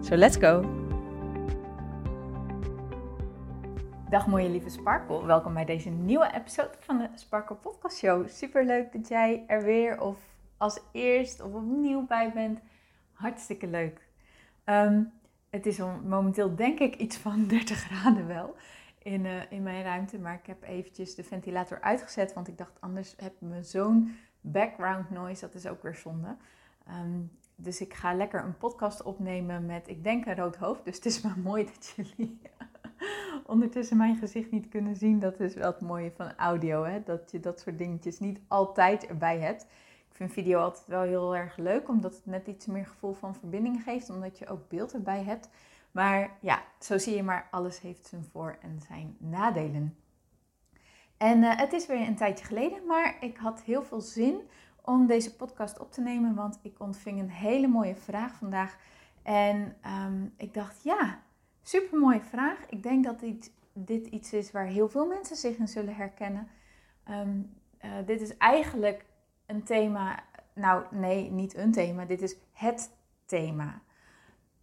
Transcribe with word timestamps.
So 0.00 0.16
let's 0.16 0.36
go! 0.36 0.62
Dag 4.10 4.26
mooie 4.26 4.48
lieve 4.48 4.68
Sparkle, 4.68 5.26
welkom 5.26 5.54
bij 5.54 5.64
deze 5.64 5.88
nieuwe 5.90 6.32
episode 6.34 6.74
van 6.78 6.98
de 6.98 7.08
Sparkle 7.14 7.56
Podcast 7.56 7.98
Show. 7.98 8.28
Super 8.28 8.64
leuk 8.64 8.92
dat 8.92 9.08
jij 9.08 9.44
er 9.46 9.62
weer 9.62 10.00
of 10.00 10.18
als 10.56 10.80
eerst 10.92 11.40
of 11.40 11.52
opnieuw 11.52 12.06
bij 12.06 12.32
bent. 12.32 12.60
Hartstikke 13.12 13.66
leuk. 13.66 14.00
Ehm, 14.64 15.02
het 15.50 15.66
is 15.66 15.78
momenteel 16.04 16.54
denk 16.54 16.78
ik 16.78 16.94
iets 16.94 17.16
van 17.16 17.46
30 17.48 17.78
graden 17.78 18.26
wel 18.26 18.56
in, 19.02 19.24
uh, 19.24 19.52
in 19.52 19.62
mijn 19.62 19.82
ruimte, 19.82 20.18
maar 20.18 20.34
ik 20.34 20.46
heb 20.46 20.62
eventjes 20.62 21.14
de 21.14 21.24
ventilator 21.24 21.80
uitgezet, 21.80 22.34
want 22.34 22.48
ik 22.48 22.58
dacht 22.58 22.80
anders 22.80 23.14
heb 23.16 23.40
me 23.40 23.62
zo'n 23.62 24.16
background 24.40 25.10
noise, 25.10 25.40
dat 25.40 25.54
is 25.54 25.66
ook 25.66 25.82
weer 25.82 25.94
zonde. 25.94 26.36
Ehm, 26.86 27.20
dus 27.60 27.80
ik 27.80 27.94
ga 27.94 28.14
lekker 28.14 28.44
een 28.44 28.56
podcast 28.56 29.02
opnemen 29.02 29.66
met, 29.66 29.88
ik 29.88 30.04
denk, 30.04 30.26
een 30.26 30.36
rood 30.36 30.56
hoofd. 30.56 30.84
Dus 30.84 30.96
het 30.96 31.06
is 31.06 31.20
maar 31.20 31.38
mooi 31.38 31.64
dat 31.64 31.92
jullie 31.96 32.40
ondertussen 33.46 33.96
mijn 33.96 34.16
gezicht 34.16 34.50
niet 34.50 34.68
kunnen 34.68 34.96
zien. 34.96 35.20
Dat 35.20 35.40
is 35.40 35.54
wel 35.54 35.70
het 35.70 35.80
mooie 35.80 36.12
van 36.16 36.36
audio, 36.36 36.84
hè? 36.84 37.02
dat 37.02 37.30
je 37.30 37.40
dat 37.40 37.60
soort 37.60 37.78
dingetjes 37.78 38.18
niet 38.18 38.40
altijd 38.48 39.06
erbij 39.06 39.38
hebt. 39.38 39.62
Ik 40.08 40.16
vind 40.16 40.32
video 40.32 40.60
altijd 40.60 40.86
wel 40.86 41.02
heel 41.02 41.36
erg 41.36 41.56
leuk, 41.56 41.88
omdat 41.88 42.14
het 42.14 42.26
net 42.26 42.46
iets 42.46 42.66
meer 42.66 42.86
gevoel 42.86 43.12
van 43.12 43.34
verbinding 43.34 43.82
geeft, 43.82 44.10
omdat 44.10 44.38
je 44.38 44.48
ook 44.48 44.68
beeld 44.68 44.92
erbij 44.92 45.22
hebt. 45.22 45.48
Maar 45.90 46.36
ja, 46.40 46.62
zo 46.78 46.98
zie 46.98 47.16
je 47.16 47.22
maar, 47.22 47.48
alles 47.50 47.80
heeft 47.80 48.06
zijn 48.06 48.24
voor- 48.32 48.58
en 48.60 48.80
zijn 48.86 49.16
nadelen. 49.18 49.96
En 51.16 51.38
uh, 51.38 51.56
het 51.56 51.72
is 51.72 51.86
weer 51.86 52.06
een 52.06 52.16
tijdje 52.16 52.44
geleden, 52.44 52.86
maar 52.86 53.16
ik 53.20 53.36
had 53.36 53.62
heel 53.62 53.82
veel 53.82 54.00
zin 54.00 54.40
om 54.88 55.06
deze 55.06 55.36
podcast 55.36 55.78
op 55.78 55.92
te 55.92 56.00
nemen, 56.00 56.34
want 56.34 56.58
ik 56.62 56.80
ontving 56.80 57.20
een 57.20 57.30
hele 57.30 57.66
mooie 57.66 57.96
vraag 57.96 58.34
vandaag. 58.34 58.76
En 59.22 59.76
um, 60.06 60.34
ik 60.36 60.54
dacht, 60.54 60.82
ja, 60.82 61.18
super 61.62 61.98
mooie 61.98 62.20
vraag. 62.20 62.66
Ik 62.68 62.82
denk 62.82 63.04
dat 63.04 63.20
dit, 63.20 63.52
dit 63.72 64.06
iets 64.06 64.32
is 64.32 64.50
waar 64.50 64.64
heel 64.64 64.88
veel 64.88 65.06
mensen 65.06 65.36
zich 65.36 65.56
in 65.56 65.68
zullen 65.68 65.94
herkennen. 65.94 66.48
Um, 67.10 67.50
uh, 67.84 67.90
dit 68.06 68.20
is 68.20 68.36
eigenlijk 68.36 69.04
een 69.46 69.62
thema, 69.62 70.22
nou 70.54 70.84
nee, 70.90 71.30
niet 71.30 71.56
een 71.56 71.72
thema, 71.72 72.04
dit 72.04 72.22
is 72.22 72.36
het 72.52 72.90
thema. 73.24 73.80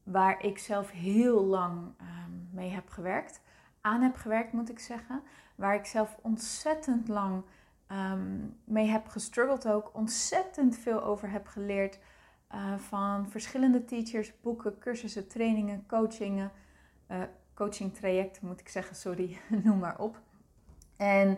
Waar 0.03 0.43
ik 0.43 0.57
zelf 0.57 0.91
heel 0.91 1.43
lang 1.43 1.77
um, 1.77 2.49
mee 2.51 2.69
heb 2.69 2.89
gewerkt, 2.89 3.41
aan 3.81 4.01
heb 4.01 4.15
gewerkt 4.15 4.53
moet 4.53 4.69
ik 4.69 4.79
zeggen. 4.79 5.21
Waar 5.55 5.75
ik 5.75 5.85
zelf 5.85 6.17
ontzettend 6.21 7.07
lang 7.07 7.43
um, 7.91 8.57
mee 8.63 8.87
heb 8.87 9.07
gestruggeld 9.07 9.67
ook, 9.67 9.91
ontzettend 9.93 10.77
veel 10.77 11.03
over 11.03 11.29
heb 11.29 11.47
geleerd 11.47 11.99
uh, 12.53 12.77
van 12.77 13.29
verschillende 13.29 13.85
teachers, 13.85 14.41
boeken, 14.41 14.79
cursussen, 14.79 15.27
trainingen, 15.27 15.83
coachingen, 15.87 16.51
uh, 17.11 17.21
coaching 17.53 17.93
trajecten 17.93 18.47
moet 18.47 18.59
ik 18.59 18.69
zeggen, 18.69 18.95
sorry, 18.95 19.37
noem 19.63 19.79
maar 19.79 19.99
op. 19.99 20.21
En 20.97 21.37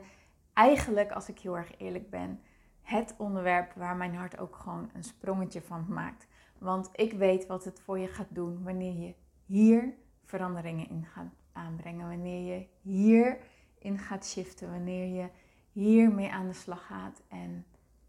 eigenlijk, 0.54 1.12
als 1.12 1.30
ik 1.30 1.40
heel 1.40 1.58
erg 1.58 1.72
eerlijk 1.78 2.10
ben, 2.10 2.42
het 2.82 3.16
onderwerp 3.18 3.74
waar 3.74 3.96
mijn 3.96 4.16
hart 4.16 4.38
ook 4.38 4.56
gewoon 4.56 4.90
een 4.94 5.04
sprongetje 5.04 5.62
van 5.62 5.86
maakt. 5.90 6.28
Want 6.58 6.90
ik 6.92 7.14
weet 7.14 7.48
wat 7.48 7.64
het 7.64 7.80
voor 7.80 8.00
je 8.00 8.08
gaat 8.08 8.28
doen 8.30 8.64
wanneer 8.64 9.00
je 9.00 9.14
hier 9.46 9.94
veranderingen 10.26 10.90
in 10.90 11.06
gaat 11.06 11.34
aanbrengen. 11.52 12.08
Wanneer 12.08 12.54
je 12.54 12.68
hierin 12.82 13.98
gaat 13.98 14.26
shiften. 14.26 14.72
Wanneer 14.72 15.06
je 15.06 15.30
hiermee 15.78 16.32
aan 16.32 16.48
de 16.48 16.54
slag 16.54 16.86
gaat 16.86 17.22
en 17.28 17.66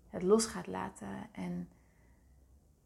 het 0.09 0.23
los 0.23 0.47
gaat 0.47 0.67
laten. 0.67 1.09
En 1.33 1.69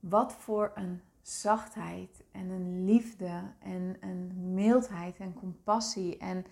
wat 0.00 0.32
voor 0.32 0.72
een 0.74 1.00
zachtheid 1.20 2.24
en 2.32 2.50
een 2.50 2.84
liefde 2.84 3.42
en 3.58 3.96
een 4.00 4.54
mildheid 4.54 5.16
en 5.16 5.34
compassie 5.34 6.18
en 6.18 6.44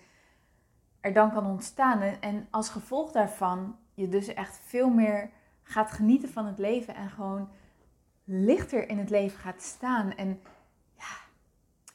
er 0.99 1.13
dan 1.13 1.31
kan 1.31 1.45
ontstaan. 1.45 2.01
En 2.01 2.47
als 2.49 2.69
gevolg 2.69 3.11
daarvan 3.11 3.77
je 3.93 4.09
dus 4.09 4.27
echt 4.27 4.59
veel 4.59 4.89
meer 4.89 5.29
gaat 5.63 5.91
genieten 5.91 6.29
van 6.29 6.45
het 6.45 6.57
leven 6.57 6.95
en 6.95 7.09
gewoon 7.09 7.49
lichter 8.23 8.89
in 8.89 8.97
het 8.97 9.09
leven 9.09 9.39
gaat 9.39 9.61
staan. 9.61 10.15
En 10.15 10.41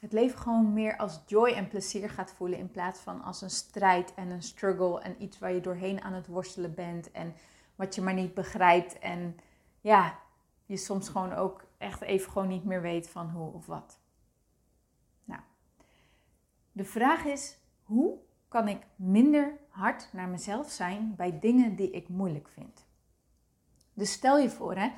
het 0.07 0.15
leven 0.15 0.39
gewoon 0.39 0.73
meer 0.73 0.97
als 0.97 1.19
joy 1.25 1.49
en 1.49 1.67
plezier 1.67 2.09
gaat 2.09 2.33
voelen 2.33 2.59
in 2.59 2.71
plaats 2.71 2.99
van 2.99 3.23
als 3.23 3.41
een 3.41 3.49
strijd 3.49 4.13
en 4.13 4.29
een 4.29 4.43
struggle 4.43 5.01
en 5.01 5.23
iets 5.23 5.39
waar 5.39 5.53
je 5.53 5.61
doorheen 5.61 6.01
aan 6.01 6.13
het 6.13 6.27
worstelen 6.27 6.73
bent 6.73 7.11
en 7.11 7.33
wat 7.75 7.95
je 7.95 8.01
maar 8.01 8.13
niet 8.13 8.33
begrijpt 8.33 8.99
en 8.99 9.39
ja, 9.81 10.19
je 10.65 10.77
soms 10.77 11.09
gewoon 11.09 11.33
ook 11.33 11.65
echt 11.77 12.01
even 12.01 12.31
gewoon 12.31 12.47
niet 12.47 12.63
meer 12.63 12.81
weet 12.81 13.09
van 13.09 13.29
hoe 13.29 13.53
of 13.53 13.65
wat. 13.65 13.99
Nou, 15.23 15.41
de 16.71 16.85
vraag 16.85 17.25
is, 17.25 17.57
hoe 17.83 18.17
kan 18.47 18.67
ik 18.67 18.85
minder 18.95 19.57
hard 19.69 20.09
naar 20.11 20.27
mezelf 20.27 20.69
zijn 20.69 21.15
bij 21.15 21.39
dingen 21.39 21.75
die 21.75 21.91
ik 21.91 22.09
moeilijk 22.09 22.49
vind? 22.49 22.85
Dus 23.93 24.11
stel 24.11 24.37
je 24.37 24.49
voor, 24.49 24.75
hè, 24.75 24.91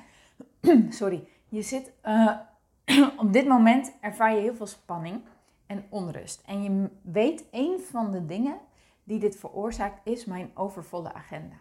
sorry, 1.00 1.28
je 1.48 1.62
zit 1.62 1.92
uh, 2.04 2.36
op 3.24 3.32
dit 3.32 3.46
moment 3.46 3.92
ervaar 4.00 4.34
je 4.34 4.40
heel 4.40 4.54
veel 4.54 4.66
spanning 4.66 5.24
en 5.66 5.84
onrust. 5.88 6.42
En 6.46 6.62
je 6.62 6.90
weet, 7.02 7.44
een 7.50 7.80
van 7.80 8.10
de 8.10 8.26
dingen 8.26 8.58
die 9.04 9.18
dit 9.18 9.36
veroorzaakt 9.36 10.00
is 10.04 10.24
mijn 10.24 10.50
overvolle 10.54 11.12
agenda. 11.12 11.56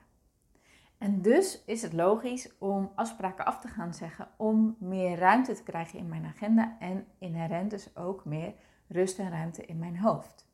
En 0.97 1.22
dus 1.22 1.63
is 1.66 1.81
het 1.81 1.94
logisch 1.94 2.57
om 2.57 2.91
afspraken 2.95 3.45
af 3.45 3.59
te 3.59 3.67
gaan 3.67 3.94
zeggen 3.94 4.28
om 4.38 4.75
meer 4.79 5.17
ruimte 5.17 5.53
te 5.53 5.63
krijgen 5.63 6.00
in 6.00 6.09
mijn 6.09 6.25
agenda 6.25 6.75
en 6.79 7.06
inherent 7.17 7.69
dus 7.69 7.96
ook 7.96 8.25
meer 8.25 8.53
rust 8.88 9.19
en 9.19 9.29
ruimte 9.29 9.66
in 9.66 9.79
mijn 9.79 9.97
hoofd. 9.97 10.47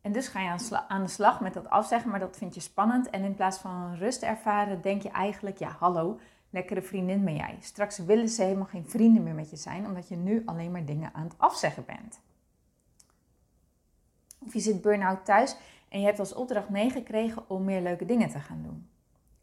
En 0.00 0.12
dus 0.12 0.28
ga 0.28 0.40
je 0.40 0.84
aan 0.88 1.02
de 1.02 1.08
slag 1.08 1.40
met 1.40 1.54
dat 1.54 1.68
afzeggen, 1.68 2.10
maar 2.10 2.20
dat 2.20 2.36
vind 2.36 2.54
je 2.54 2.60
spannend. 2.60 3.10
En 3.10 3.22
in 3.22 3.34
plaats 3.34 3.58
van 3.58 3.94
rust 3.94 4.22
ervaren, 4.22 4.80
denk 4.80 5.02
je 5.02 5.10
eigenlijk, 5.10 5.58
ja 5.58 5.76
hallo, 5.78 6.18
lekkere 6.52 6.82
vriendin 6.82 7.24
ben 7.24 7.34
jij. 7.34 7.56
Straks 7.60 7.98
willen 7.98 8.28
ze 8.28 8.42
helemaal 8.42 8.66
geen 8.66 8.88
vrienden 8.88 9.22
meer 9.22 9.34
met 9.34 9.50
je 9.50 9.56
zijn, 9.56 9.86
omdat 9.86 10.08
je 10.08 10.16
nu 10.16 10.42
alleen 10.44 10.70
maar 10.70 10.84
dingen 10.84 11.14
aan 11.14 11.24
het 11.24 11.38
afzeggen 11.38 11.84
bent. 11.84 12.20
Of 14.38 14.52
je 14.52 14.60
zit 14.60 14.82
burn-out 14.82 15.24
thuis 15.24 15.56
en 15.88 16.00
je 16.00 16.06
hebt 16.06 16.18
als 16.18 16.34
opdracht 16.34 16.68
meegekregen 16.68 17.50
om 17.50 17.64
meer 17.64 17.80
leuke 17.80 18.04
dingen 18.04 18.28
te 18.28 18.38
gaan 18.38 18.62
doen. 18.62 18.88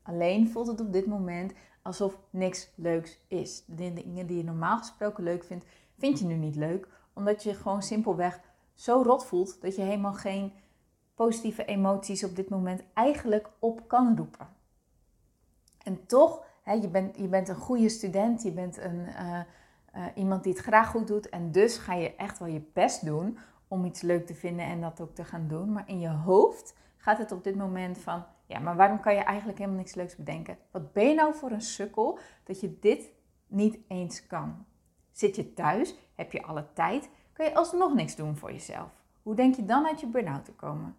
Alleen 0.01 0.49
voelt 0.49 0.67
het 0.67 0.79
op 0.79 0.93
dit 0.93 1.05
moment 1.05 1.53
alsof 1.81 2.17
niks 2.29 2.69
leuks 2.75 3.19
is. 3.27 3.63
De 3.65 3.93
dingen 3.93 4.27
die 4.27 4.37
je 4.37 4.43
normaal 4.43 4.77
gesproken 4.77 5.23
leuk 5.23 5.43
vindt, 5.43 5.65
vind 5.97 6.19
je 6.19 6.25
nu 6.25 6.35
niet 6.35 6.55
leuk, 6.55 6.87
omdat 7.13 7.43
je 7.43 7.53
gewoon 7.53 7.83
simpelweg 7.83 8.39
zo 8.73 9.01
rot 9.01 9.25
voelt 9.25 9.61
dat 9.61 9.75
je 9.75 9.81
helemaal 9.81 10.13
geen 10.13 10.53
positieve 11.15 11.65
emoties 11.65 12.23
op 12.23 12.35
dit 12.35 12.49
moment 12.49 12.83
eigenlijk 12.93 13.49
op 13.59 13.87
kan 13.87 14.17
roepen. 14.17 14.47
En 15.83 16.05
toch 16.05 16.45
je, 16.73 17.27
bent, 17.29 17.49
een 17.49 17.55
goede 17.55 17.89
student, 17.89 18.43
je 18.43 18.51
bent 18.51 18.77
een, 18.77 18.99
uh, 18.99 19.39
uh, 19.95 20.05
iemand 20.15 20.43
die 20.43 20.53
het 20.53 20.61
graag 20.61 20.89
goed 20.89 21.07
doet. 21.07 21.29
En 21.29 21.51
dus 21.51 21.77
ga 21.77 21.93
je 21.93 22.15
echt 22.15 22.39
wel 22.39 22.47
je 22.47 22.61
best 22.73 23.05
doen 23.05 23.37
om 23.67 23.85
iets 23.85 24.01
leuk 24.01 24.25
te 24.25 24.35
vinden 24.35 24.65
en 24.65 24.81
dat 24.81 25.01
ook 25.01 25.15
te 25.15 25.23
gaan 25.23 25.47
doen. 25.47 25.71
Maar 25.71 25.83
in 25.87 25.99
je 25.99 26.09
hoofd 26.09 26.75
gaat 26.97 27.17
het 27.17 27.31
op 27.31 27.43
dit 27.43 27.55
moment 27.55 27.97
van, 27.97 28.23
ja, 28.45 28.59
maar 28.59 28.75
waarom 28.75 28.99
kan 28.99 29.13
je 29.13 29.23
eigenlijk 29.23 29.57
helemaal 29.57 29.79
niks 29.79 29.95
leuks 29.95 30.15
bedenken? 30.15 30.57
Wat 30.71 30.93
ben 30.93 31.07
je 31.07 31.13
nou 31.13 31.35
voor 31.35 31.51
een 31.51 31.61
sukkel 31.61 32.19
dat 32.43 32.59
je 32.59 32.79
dit 32.79 33.11
niet 33.47 33.77
eens 33.87 34.27
kan? 34.27 34.65
Zit 35.11 35.35
je 35.35 35.53
thuis? 35.53 35.95
Heb 36.15 36.31
je 36.31 36.43
alle 36.43 36.67
tijd? 36.73 37.09
Kun 37.33 37.45
je 37.45 37.55
alsnog 37.55 37.93
niks 37.93 38.15
doen 38.15 38.37
voor 38.37 38.51
jezelf? 38.51 38.89
Hoe 39.23 39.35
denk 39.35 39.55
je 39.55 39.65
dan 39.65 39.87
uit 39.87 39.99
je 39.99 40.07
burn-out 40.07 40.45
te 40.45 40.51
komen? 40.51 40.95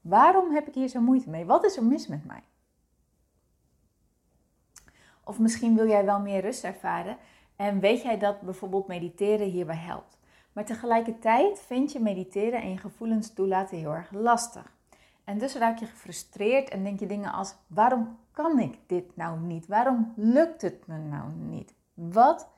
Waarom 0.00 0.50
heb 0.50 0.68
ik 0.68 0.74
hier 0.74 0.88
zo 0.88 1.00
moeite 1.00 1.30
mee? 1.30 1.44
Wat 1.44 1.64
is 1.64 1.76
er 1.76 1.84
mis 1.84 2.06
met 2.06 2.24
mij? 2.24 2.42
Of 5.28 5.38
misschien 5.38 5.76
wil 5.76 5.88
jij 5.88 6.04
wel 6.04 6.20
meer 6.20 6.40
rust 6.40 6.64
ervaren 6.64 7.16
en 7.56 7.80
weet 7.80 8.02
jij 8.02 8.18
dat 8.18 8.40
bijvoorbeeld 8.40 8.86
mediteren 8.86 9.46
hierbij 9.46 9.76
helpt. 9.76 10.18
Maar 10.52 10.64
tegelijkertijd 10.64 11.60
vind 11.60 11.92
je 11.92 12.00
mediteren 12.00 12.62
en 12.62 12.70
je 12.70 12.76
gevoelens 12.76 13.34
toelaten 13.34 13.78
heel 13.78 13.94
erg 13.94 14.10
lastig. 14.12 14.76
En 15.24 15.38
dus 15.38 15.54
raak 15.54 15.78
je 15.78 15.86
gefrustreerd 15.86 16.68
en 16.68 16.84
denk 16.84 17.00
je 17.00 17.06
dingen 17.06 17.32
als: 17.32 17.54
waarom 17.66 18.18
kan 18.32 18.58
ik 18.58 18.78
dit 18.86 19.16
nou 19.16 19.40
niet? 19.40 19.66
Waarom 19.66 20.12
lukt 20.16 20.62
het 20.62 20.86
me 20.86 20.98
nou 20.98 21.32
niet? 21.32 21.74
Wat 21.94 22.48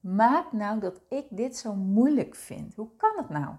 maakt 0.00 0.52
nou 0.52 0.80
dat 0.80 1.00
ik 1.08 1.26
dit 1.30 1.56
zo 1.56 1.74
moeilijk 1.74 2.34
vind? 2.34 2.74
Hoe 2.74 2.88
kan 2.96 3.12
het 3.16 3.28
nou? 3.28 3.54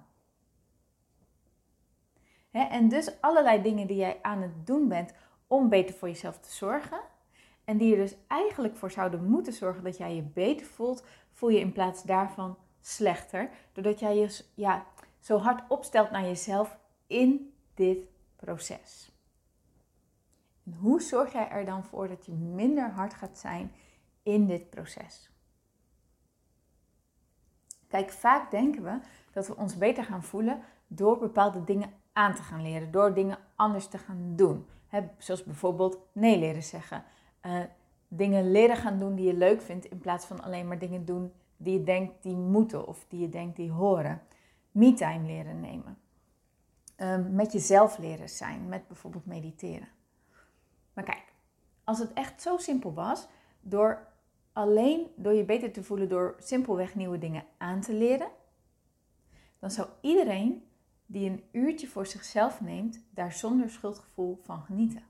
en 2.52 2.90
dus 2.90 3.22
allerlei 3.22 3.62
dingen 3.62 3.88
die 3.88 3.98
jij 3.98 4.20
aan 4.22 4.42
het 4.42 4.68
doen 4.68 4.88
bent 4.88 5.14
om 5.48 5.70
beter 5.70 5.96
voor 5.96 6.08
jezelf 6.08 6.40
te 6.40 6.52
zorgen. 6.52 7.00
En 7.72 7.78
die 7.78 7.92
er 7.92 8.02
dus 8.02 8.16
eigenlijk 8.28 8.76
voor 8.78 8.92
zouden 8.92 9.26
moeten 9.26 9.54
zorgen 9.54 9.84
dat 9.84 9.98
jij 9.98 10.16
je 10.16 10.22
beter 10.22 10.66
voelt, 10.66 11.04
voel 11.32 11.50
je 11.50 11.60
in 11.60 11.72
plaats 11.72 12.04
daarvan 12.04 12.58
slechter. 12.82 13.50
Doordat 13.72 14.00
jij 14.00 14.16
je 14.16 14.44
ja, 14.54 14.86
zo 15.20 15.38
hard 15.38 15.70
opstelt 15.70 16.12
naar 16.12 16.24
jezelf 16.24 16.78
in 17.08 17.54
dit 17.74 17.98
proces. 18.36 19.12
En 20.64 20.74
hoe 20.74 21.02
zorg 21.02 21.34
jij 21.34 21.50
er 21.50 21.66
dan 21.66 21.84
voor 21.84 22.08
dat 22.08 22.26
je 22.26 22.32
minder 22.32 22.90
hard 22.90 23.14
gaat 23.14 23.38
zijn 23.38 23.72
in 24.24 24.48
dit 24.48 24.70
proces? 24.70 25.30
Kijk, 27.88 28.12
vaak 28.12 28.52
denken 28.52 28.84
we 28.84 29.00
dat 29.32 29.48
we 29.48 29.56
ons 29.56 29.78
beter 29.78 30.04
gaan 30.04 30.24
voelen 30.24 30.62
door 30.88 31.18
bepaalde 31.18 31.64
dingen 31.64 31.94
aan 32.14 32.36
te 32.36 32.42
gaan 32.42 32.62
leren, 32.62 32.92
door 32.92 33.14
dingen 33.14 33.38
anders 33.56 33.88
te 33.88 33.98
gaan 33.98 34.34
doen. 34.36 34.66
zoals 35.18 35.44
bijvoorbeeld 35.44 35.98
nee 36.14 36.40
leren 36.40 36.64
zeggen. 36.64 37.04
Uh, 37.46 37.60
dingen 38.08 38.52
leren 38.52 38.78
gaan 38.78 39.00
doen 39.00 39.16
die 39.16 39.26
je 39.26 39.34
leuk 39.34 39.62
vindt, 39.62 39.86
in 39.86 39.98
plaats 39.98 40.26
van 40.26 40.44
alleen 40.44 40.68
maar 40.68 40.80
dingen 40.80 41.06
doen 41.06 41.32
die 41.58 41.78
je 41.80 41.84
denkt 41.84 42.24
die 42.24 42.36
moeten 42.36 42.88
of 42.88 43.06
die 43.08 43.20
je 43.20 43.30
denkt 43.30 43.56
die 43.56 43.72
horen. 43.72 44.22
Me-time 44.72 45.26
leren 45.26 45.60
nemen. 45.60 45.98
Um, 46.98 47.36
met 47.36 47.52
jezelf 47.52 47.98
leren 47.98 48.30
zijn, 48.30 48.68
met 48.68 48.88
bijvoorbeeld 48.88 49.26
mediteren. 49.26 49.88
Maar 50.94 51.04
kijk, 51.04 51.34
als 51.84 52.00
het 52.00 52.14
echt 52.14 52.42
zo 52.42 52.58
simpel 52.58 52.94
was, 52.94 53.28
door 53.62 54.08
alleen 54.54 55.08
door 55.16 55.34
je 55.34 55.46
beter 55.46 55.72
te 55.72 55.84
voelen 55.84 56.10
door 56.10 56.36
simpelweg 56.40 56.96
nieuwe 56.96 57.18
dingen 57.18 57.44
aan 57.58 57.82
te 57.82 57.94
leren, 57.94 58.28
dan 59.60 59.72
zou 59.72 59.88
iedereen 60.02 60.66
die 61.06 61.30
een 61.30 61.44
uurtje 61.52 61.88
voor 61.88 62.06
zichzelf 62.06 62.62
neemt, 62.62 63.04
daar 63.10 63.32
zonder 63.32 63.70
schuldgevoel 63.70 64.40
van 64.44 64.62
genieten. 64.62 65.04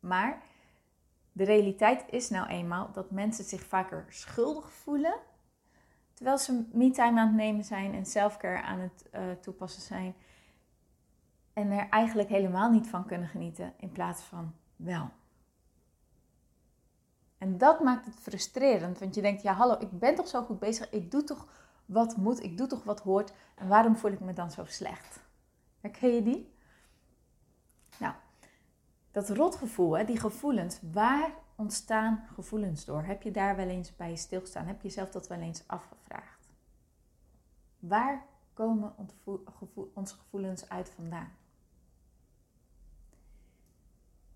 Maar 0.00 0.42
de 1.40 1.46
realiteit 1.46 2.04
is 2.10 2.30
nou 2.30 2.48
eenmaal 2.48 2.90
dat 2.92 3.10
mensen 3.10 3.44
zich 3.44 3.62
vaker 3.62 4.06
schuldig 4.08 4.72
voelen 4.72 5.14
terwijl 6.14 6.38
ze 6.38 6.64
me-time 6.72 7.20
aan 7.20 7.26
het 7.26 7.36
nemen 7.36 7.64
zijn 7.64 7.94
en 7.94 8.06
selfcare 8.06 8.62
aan 8.62 8.78
het 8.78 9.08
uh, 9.14 9.20
toepassen 9.40 9.82
zijn. 9.82 10.14
En 11.52 11.70
er 11.70 11.88
eigenlijk 11.88 12.28
helemaal 12.28 12.70
niet 12.70 12.86
van 12.86 13.06
kunnen 13.06 13.28
genieten 13.28 13.72
in 13.76 13.92
plaats 13.92 14.22
van 14.22 14.54
wel. 14.76 15.10
En 17.38 17.58
dat 17.58 17.80
maakt 17.80 18.06
het 18.06 18.14
frustrerend, 18.14 18.98
want 18.98 19.14
je 19.14 19.22
denkt, 19.22 19.42
ja 19.42 19.52
hallo, 19.52 19.76
ik 19.78 19.98
ben 19.98 20.14
toch 20.14 20.28
zo 20.28 20.42
goed 20.42 20.58
bezig, 20.58 20.90
ik 20.90 21.10
doe 21.10 21.24
toch 21.24 21.48
wat 21.86 22.16
moet, 22.16 22.42
ik 22.42 22.56
doe 22.56 22.66
toch 22.66 22.84
wat 22.84 23.00
hoort 23.00 23.32
en 23.54 23.68
waarom 23.68 23.96
voel 23.96 24.12
ik 24.12 24.20
me 24.20 24.32
dan 24.32 24.50
zo 24.50 24.64
slecht? 24.64 25.20
Herken 25.80 26.14
je 26.14 26.22
die? 26.22 26.54
Dat 29.10 29.28
rotgevoel, 29.28 29.98
hè, 29.98 30.04
die 30.04 30.20
gevoelens, 30.20 30.78
waar 30.92 31.34
ontstaan 31.56 32.24
gevoelens 32.34 32.84
door? 32.84 33.02
Heb 33.02 33.22
je 33.22 33.30
daar 33.30 33.56
wel 33.56 33.68
eens 33.68 33.96
bij 33.96 34.16
stilstaan? 34.16 34.66
Heb 34.66 34.82
je 34.82 34.88
jezelf 34.88 35.10
dat 35.10 35.28
wel 35.28 35.38
eens 35.38 35.62
afgevraagd? 35.66 36.48
Waar 37.78 38.26
komen 38.52 38.94
onze 39.94 40.14
gevoelens 40.14 40.68
uit 40.68 40.90
vandaan? 40.90 41.32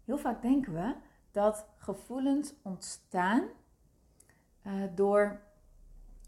Heel 0.04 0.18
vaak 0.18 0.42
denken 0.42 0.72
we 0.72 0.94
dat 1.30 1.66
gevoelens 1.76 2.54
ontstaan 2.62 3.42
uh, 4.62 4.72
door 4.94 5.40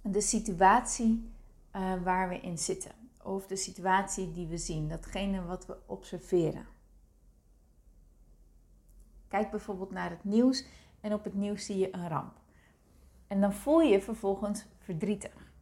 de 0.02 0.20
situatie 0.20 1.32
uh, 1.76 2.02
waar 2.02 2.28
we 2.28 2.40
in 2.40 2.58
zitten. 2.58 2.92
Of 3.22 3.46
de 3.46 3.56
situatie 3.56 4.32
die 4.32 4.46
we 4.46 4.58
zien, 4.58 4.88
datgene 4.88 5.44
wat 5.44 5.66
we 5.66 5.76
observeren. 5.86 6.66
Kijk 9.36 9.50
bijvoorbeeld 9.50 9.90
naar 9.90 10.10
het 10.10 10.24
nieuws 10.24 10.66
en 11.00 11.12
op 11.12 11.24
het 11.24 11.34
nieuws 11.34 11.64
zie 11.64 11.78
je 11.78 11.94
een 11.94 12.08
ramp. 12.08 12.32
En 13.26 13.40
dan 13.40 13.52
voel 13.52 13.80
je 13.80 13.88
je 13.88 14.00
vervolgens 14.00 14.66
verdrietig. 14.78 15.52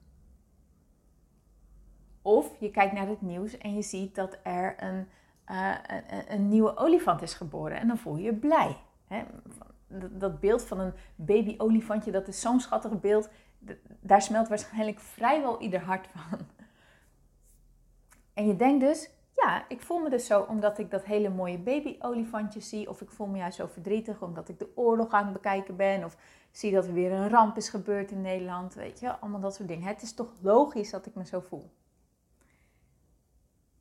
Of 2.23 2.61
je 2.61 2.71
kijkt 2.71 2.93
naar 2.93 3.09
het 3.09 3.21
nieuws 3.21 3.59
en 3.59 3.75
je 3.75 3.83
ziet 3.83 4.15
dat 4.15 4.39
er 4.43 4.83
een, 4.83 5.09
uh, 5.51 5.75
een, 5.87 6.33
een, 6.33 6.49
nieuwe 6.49 6.77
olifant 6.77 7.23
is 7.23 7.35
geboren 7.35 7.81
en 7.81 7.89
dan 7.89 7.99
voel 7.99 8.17
je 8.17 8.23
je 8.23 8.35
blij. 8.35 8.77
Hè? 9.07 9.25
Dat 10.11 10.41
beeld 10.41 10.65
van 10.65 10.81
een 10.81 10.93
baby-olifantje, 11.15 12.11
dat 12.11 12.29
is 12.29 12.41
zo'n 12.41 12.61
schattig 12.61 13.01
beeld 13.01 13.29
daar 14.01 14.23
smelt 14.23 14.49
waarschijnlijk 14.49 15.01
vrijwel 15.01 15.61
ieder 15.61 15.81
hart 15.81 16.07
van. 16.07 16.39
En 18.35 18.47
je 18.47 18.57
denkt 18.57 18.81
dus, 18.81 19.11
ja, 19.37 19.69
ik 19.69 19.81
voel 19.81 19.99
me 19.99 20.11
dus 20.11 20.27
zo 20.27 20.41
omdat 20.41 20.79
ik 20.79 20.91
dat 20.91 21.05
hele 21.05 21.29
mooie 21.29 21.59
baby-olifantje 21.59 22.61
zie. 22.61 22.89
Of 22.89 23.01
ik 23.01 23.11
voel 23.11 23.27
me 23.27 23.39
juist 23.39 23.57
zo 23.57 23.67
verdrietig 23.67 24.23
omdat 24.23 24.49
ik 24.49 24.59
de 24.59 24.73
oorlog 24.75 25.13
aan 25.13 25.25
het 25.25 25.33
bekijken 25.33 25.77
ben. 25.77 26.05
Of 26.05 26.17
zie 26.51 26.73
dat 26.73 26.87
er 26.87 26.93
weer 26.93 27.13
een 27.13 27.29
ramp 27.29 27.57
is 27.57 27.69
gebeurd 27.69 28.11
in 28.11 28.21
Nederland. 28.21 28.75
Weet 28.75 29.01
je, 29.01 29.19
allemaal 29.19 29.41
dat 29.41 29.55
soort 29.55 29.69
dingen. 29.69 29.89
Het 29.89 30.03
is 30.03 30.15
toch 30.15 30.33
logisch 30.41 30.91
dat 30.91 31.07
ik 31.07 31.15
me 31.15 31.27
zo 31.27 31.41
voel. 31.41 31.71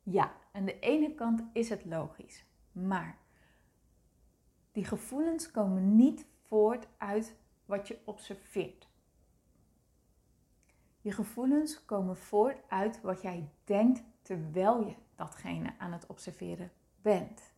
Ja, 0.02 0.32
aan 0.52 0.64
de 0.64 0.78
ene 0.78 1.14
kant 1.14 1.42
is 1.52 1.68
het 1.68 1.84
logisch. 1.84 2.44
Maar 2.72 3.18
die 4.72 4.84
gevoelens 4.84 5.50
komen 5.50 5.96
niet 5.96 6.26
voort 6.46 6.86
uit 6.98 7.36
wat 7.66 7.88
je 7.88 7.98
observeert. 8.04 8.88
Je 11.00 11.12
gevoelens 11.12 11.84
komen 11.84 12.16
voort 12.16 12.58
uit 12.68 13.00
wat 13.00 13.22
jij 13.22 13.48
denkt 13.64 14.02
terwijl 14.24 14.86
je 14.86 14.94
datgene 15.14 15.72
aan 15.78 15.92
het 15.92 16.06
observeren 16.06 16.70
bent. 17.02 17.52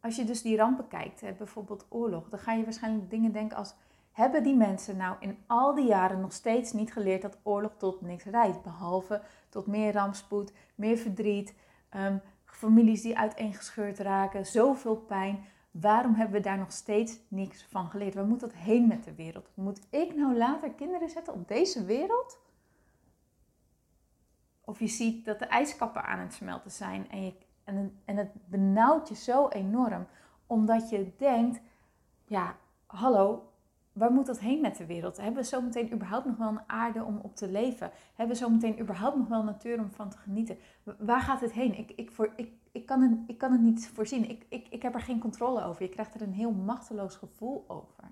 Als 0.00 0.16
je 0.16 0.24
dus 0.24 0.42
die 0.42 0.56
rampen 0.56 0.88
kijkt, 0.88 1.36
bijvoorbeeld 1.36 1.86
oorlog, 1.88 2.28
dan 2.28 2.38
ga 2.38 2.52
je 2.52 2.64
waarschijnlijk 2.64 3.10
dingen 3.10 3.32
denken 3.32 3.56
als: 3.56 3.74
hebben 4.12 4.42
die 4.42 4.56
mensen 4.56 4.96
nou 4.96 5.16
in 5.20 5.38
al 5.46 5.74
die 5.74 5.86
jaren 5.86 6.20
nog 6.20 6.32
steeds 6.32 6.72
niet 6.72 6.92
geleerd 6.92 7.22
dat 7.22 7.38
oorlog 7.42 7.74
tot 7.76 8.00
niks 8.00 8.24
rijdt, 8.24 8.62
behalve 8.62 9.22
tot 9.48 9.66
meer 9.66 9.92
rampspoed, 9.92 10.52
meer 10.74 10.96
verdriet, 10.96 11.54
um, 11.96 12.20
families 12.44 13.02
die 13.02 13.18
uiteengescheurd 13.18 13.98
raken, 13.98 14.46
zoveel 14.46 14.96
pijn. 14.96 15.44
Waarom 15.70 16.14
hebben 16.14 16.36
we 16.36 16.42
daar 16.42 16.58
nog 16.58 16.72
steeds 16.72 17.18
niks 17.28 17.64
van 17.64 17.90
geleerd? 17.90 18.14
Waar 18.14 18.26
moet 18.26 18.40
dat 18.40 18.52
heen 18.52 18.86
met 18.86 19.04
de 19.04 19.14
wereld? 19.14 19.50
Moet 19.54 19.80
ik 19.90 20.14
nou 20.14 20.36
later 20.36 20.70
kinderen 20.70 21.08
zetten 21.08 21.32
op 21.32 21.48
deze 21.48 21.84
wereld? 21.84 22.38
Of 24.68 24.78
je 24.78 24.86
ziet 24.86 25.24
dat 25.24 25.38
de 25.38 25.46
ijskappen 25.46 26.04
aan 26.04 26.18
het 26.18 26.34
smelten 26.34 26.70
zijn 26.70 27.10
en, 27.10 27.24
je, 27.24 27.34
en, 27.64 27.98
en 28.04 28.16
het 28.16 28.30
benauwt 28.46 29.08
je 29.08 29.14
zo 29.14 29.48
enorm, 29.48 30.06
omdat 30.46 30.90
je 30.90 31.12
denkt, 31.16 31.60
ja, 32.24 32.56
hallo, 32.86 33.52
waar 33.92 34.12
moet 34.12 34.26
dat 34.26 34.38
heen 34.38 34.60
met 34.60 34.76
de 34.76 34.86
wereld? 34.86 35.16
Hebben 35.16 35.42
we 35.42 35.48
zometeen 35.48 35.92
überhaupt 35.92 36.26
nog 36.26 36.36
wel 36.36 36.48
een 36.48 36.60
aarde 36.68 37.04
om 37.04 37.18
op 37.22 37.36
te 37.36 37.50
leven? 37.50 37.90
Hebben 38.14 38.36
we 38.36 38.42
zometeen 38.42 38.80
überhaupt 38.80 39.16
nog 39.16 39.28
wel 39.28 39.42
natuur 39.42 39.78
om 39.78 39.90
van 39.90 40.10
te 40.10 40.16
genieten? 40.16 40.58
Waar 40.98 41.20
gaat 41.20 41.40
het 41.40 41.52
heen? 41.52 41.78
Ik, 41.78 41.90
ik, 41.90 42.10
voor, 42.10 42.32
ik, 42.36 42.52
ik, 42.72 42.86
kan, 42.86 43.02
het, 43.02 43.18
ik 43.26 43.38
kan 43.38 43.52
het 43.52 43.60
niet 43.60 43.88
voorzien. 43.88 44.30
Ik, 44.30 44.46
ik, 44.48 44.66
ik 44.68 44.82
heb 44.82 44.94
er 44.94 45.00
geen 45.00 45.20
controle 45.20 45.64
over. 45.64 45.82
Je 45.82 45.88
krijgt 45.88 46.14
er 46.14 46.22
een 46.22 46.32
heel 46.32 46.52
machteloos 46.52 47.16
gevoel 47.16 47.64
over. 47.68 48.04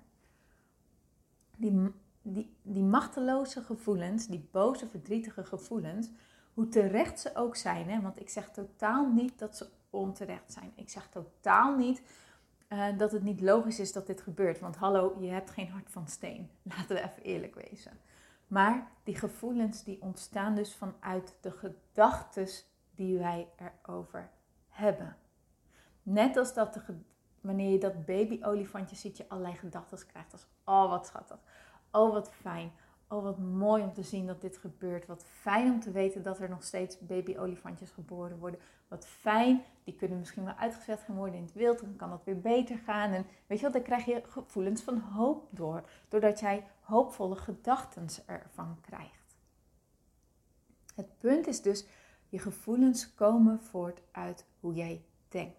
Die, 1.57 1.91
die, 2.21 2.55
die 2.61 2.83
machteloze 2.83 3.61
gevoelens, 3.61 4.27
die 4.27 4.47
boze, 4.51 4.87
verdrietige 4.87 5.43
gevoelens, 5.43 6.09
hoe 6.55 6.69
terecht 6.69 7.19
ze 7.19 7.35
ook 7.35 7.55
zijn. 7.55 7.89
Hè? 7.89 8.01
Want 8.01 8.19
ik 8.19 8.29
zeg 8.29 8.51
totaal 8.51 9.11
niet 9.11 9.39
dat 9.39 9.57
ze 9.57 9.67
onterecht 9.89 10.53
zijn. 10.53 10.71
Ik 10.75 10.89
zeg 10.89 11.09
totaal 11.09 11.75
niet 11.75 12.01
uh, 12.69 12.97
dat 12.97 13.11
het 13.11 13.23
niet 13.23 13.41
logisch 13.41 13.79
is 13.79 13.93
dat 13.93 14.07
dit 14.07 14.21
gebeurt. 14.21 14.59
Want 14.59 14.75
hallo, 14.75 15.17
je 15.19 15.29
hebt 15.29 15.49
geen 15.49 15.69
hart 15.69 15.89
van 15.89 16.07
steen. 16.07 16.49
Laten 16.75 16.95
we 16.95 17.01
even 17.01 17.23
eerlijk 17.23 17.55
wezen. 17.55 17.91
Maar 18.47 18.91
die 19.03 19.15
gevoelens 19.15 19.83
die 19.83 20.01
ontstaan 20.01 20.55
dus 20.55 20.75
vanuit 20.75 21.35
de 21.41 21.51
gedachten 21.51 22.47
die 22.95 23.17
wij 23.17 23.47
erover 23.55 24.29
hebben. 24.69 25.17
Net 26.03 26.37
als 26.37 26.53
dat 26.53 26.81
wanneer 27.41 27.71
je 27.71 27.79
dat 27.79 28.05
baby-olifantje 28.05 28.95
ziet, 28.95 29.17
je 29.17 29.29
allerlei 29.29 29.55
gedachten 29.55 30.07
krijgt. 30.07 30.31
Als, 30.31 30.47
oh 30.63 30.89
wat 30.89 31.07
schattig, 31.07 31.39
oh 31.91 32.11
wat 32.11 32.31
fijn, 32.31 32.71
oh 33.07 33.23
wat 33.23 33.39
mooi 33.39 33.83
om 33.83 33.93
te 33.93 34.03
zien 34.03 34.27
dat 34.27 34.41
dit 34.41 34.57
gebeurt. 34.57 35.05
Wat 35.05 35.25
fijn 35.25 35.71
om 35.71 35.79
te 35.79 35.91
weten 35.91 36.23
dat 36.23 36.39
er 36.39 36.49
nog 36.49 36.63
steeds 36.63 36.99
baby-olifantjes 36.99 37.91
geboren 37.91 38.37
worden. 38.37 38.59
Wat 38.87 39.07
fijn, 39.07 39.63
die 39.83 39.95
kunnen 39.95 40.19
misschien 40.19 40.45
wel 40.45 40.53
uitgezet 40.53 41.01
gaan 41.01 41.15
worden 41.15 41.35
in 41.35 41.43
het 41.43 41.53
wild. 41.53 41.79
Dan 41.79 41.95
kan 41.95 42.09
dat 42.09 42.23
weer 42.23 42.39
beter 42.39 42.77
gaan. 42.77 43.11
En 43.11 43.25
weet 43.47 43.57
je 43.57 43.63
wat, 43.63 43.73
dan 43.73 43.83
krijg 43.83 44.05
je 44.05 44.23
gevoelens 44.27 44.81
van 44.81 44.97
hoop 44.97 45.47
door. 45.49 45.83
Doordat 46.09 46.39
jij 46.39 46.67
hoopvolle 46.81 47.35
gedachten 47.35 48.07
ervan 48.25 48.77
krijgt. 48.81 49.37
Het 50.95 51.17
punt 51.17 51.47
is 51.47 51.61
dus, 51.61 51.85
je 52.29 52.39
gevoelens 52.39 53.13
komen 53.13 53.61
voort 53.61 54.01
uit 54.11 54.45
hoe 54.59 54.73
jij 54.73 55.05
denkt. 55.27 55.57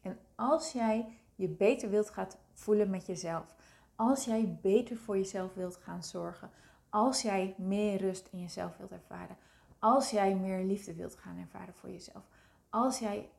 En 0.00 0.18
als 0.34 0.72
jij 0.72 1.18
je 1.34 1.48
beter 1.48 1.90
wilt 1.90 2.10
gaan 2.10 2.28
voelen 2.52 2.90
met 2.90 3.06
jezelf, 3.06 3.54
als 3.96 4.24
jij 4.24 4.58
beter 4.62 4.96
voor 4.96 5.16
jezelf 5.16 5.54
wilt 5.54 5.76
gaan 5.76 6.04
zorgen, 6.04 6.50
als 6.88 7.22
jij 7.22 7.54
meer 7.58 8.00
rust 8.00 8.28
in 8.32 8.40
jezelf 8.40 8.76
wilt 8.76 8.92
ervaren, 8.92 9.36
als 9.78 10.10
jij 10.10 10.36
meer 10.36 10.64
liefde 10.64 10.94
wilt 10.94 11.16
gaan 11.16 11.38
ervaren 11.38 11.74
voor 11.74 11.90
jezelf, 11.90 12.28
als 12.70 12.98
jij 12.98 13.30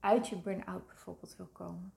uit 0.00 0.28
je 0.28 0.36
burn-out 0.36 0.86
bijvoorbeeld 0.86 1.36
wil 1.36 1.46
komen. 1.46 1.92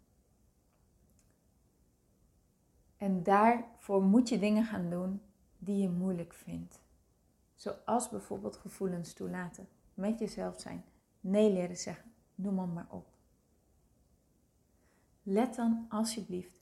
En 2.97 3.23
daarvoor 3.23 4.03
moet 4.03 4.29
je 4.29 4.39
dingen 4.39 4.65
gaan 4.65 4.89
doen 4.89 5.21
die 5.57 5.81
je 5.81 5.89
moeilijk 5.89 6.33
vindt. 6.33 6.81
Zoals 7.55 8.09
bijvoorbeeld 8.09 8.57
gevoelens 8.57 9.13
toelaten, 9.13 9.67
met 9.93 10.19
jezelf 10.19 10.59
zijn, 10.59 10.85
nee 11.19 11.53
leren 11.53 11.77
zeggen, 11.77 12.13
noem 12.35 12.73
maar, 12.73 12.87
op. 12.89 13.07
Let 15.23 15.55
dan 15.55 15.85
alsjeblieft 15.89 16.60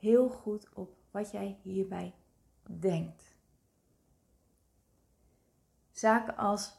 heel 0.00 0.28
goed 0.28 0.68
op 0.74 0.96
wat 1.10 1.30
jij 1.30 1.58
hierbij 1.62 2.14
denkt. 2.62 3.36
Zaken 5.90 6.36
als 6.36 6.78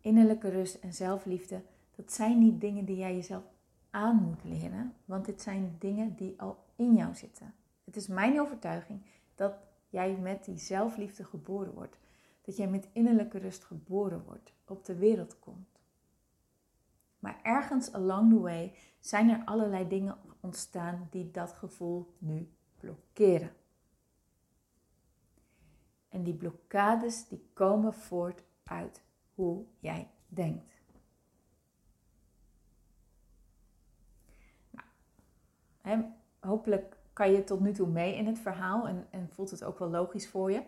innerlijke 0.00 0.48
rust 0.48 0.74
en 0.74 0.92
zelfliefde, 0.92 1.62
dat 1.96 2.12
zijn 2.12 2.38
niet 2.38 2.60
dingen 2.60 2.84
die 2.84 2.96
jij 2.96 3.14
jezelf 3.14 3.44
aan 3.90 4.16
moet 4.16 4.44
leren, 4.44 4.94
want 5.04 5.24
dit 5.24 5.42
zijn 5.42 5.76
dingen 5.78 6.14
die 6.16 6.40
al 6.40 6.64
in 6.76 6.94
jou 6.94 7.14
zitten. 7.14 7.54
Het 7.84 7.96
is 7.96 8.06
mijn 8.06 8.40
overtuiging 8.40 9.02
dat 9.34 9.54
jij 9.88 10.16
met 10.16 10.44
die 10.44 10.58
zelfliefde 10.58 11.24
geboren 11.24 11.74
wordt. 11.74 11.98
Dat 12.42 12.56
jij 12.56 12.68
met 12.68 12.88
innerlijke 12.92 13.38
rust 13.38 13.64
geboren 13.64 14.24
wordt, 14.24 14.52
op 14.66 14.84
de 14.84 14.96
wereld 14.96 15.38
komt. 15.38 15.80
Maar 17.18 17.40
ergens 17.42 17.92
along 17.92 18.30
the 18.30 18.40
way 18.40 18.74
zijn 19.00 19.30
er 19.30 19.44
allerlei 19.44 19.88
dingen 19.88 20.18
ontstaan 20.42 21.08
die 21.10 21.30
dat 21.30 21.52
gevoel 21.52 22.14
nu 22.18 22.52
blokkeren. 22.78 23.52
En 26.08 26.22
die 26.22 26.34
blokkades 26.34 27.28
die 27.28 27.50
komen 27.52 27.94
voort 27.94 28.42
uit 28.64 29.02
hoe 29.34 29.64
jij 29.78 30.10
denkt. 30.26 30.80
Nou, 35.82 36.04
hopelijk 36.40 36.96
kan 37.12 37.32
je 37.32 37.44
tot 37.44 37.60
nu 37.60 37.72
toe 37.72 37.88
mee 37.88 38.16
in 38.16 38.26
het 38.26 38.38
verhaal 38.38 38.88
en, 38.88 39.06
en 39.10 39.28
voelt 39.28 39.50
het 39.50 39.64
ook 39.64 39.78
wel 39.78 39.90
logisch 39.90 40.28
voor 40.28 40.52
je. 40.52 40.62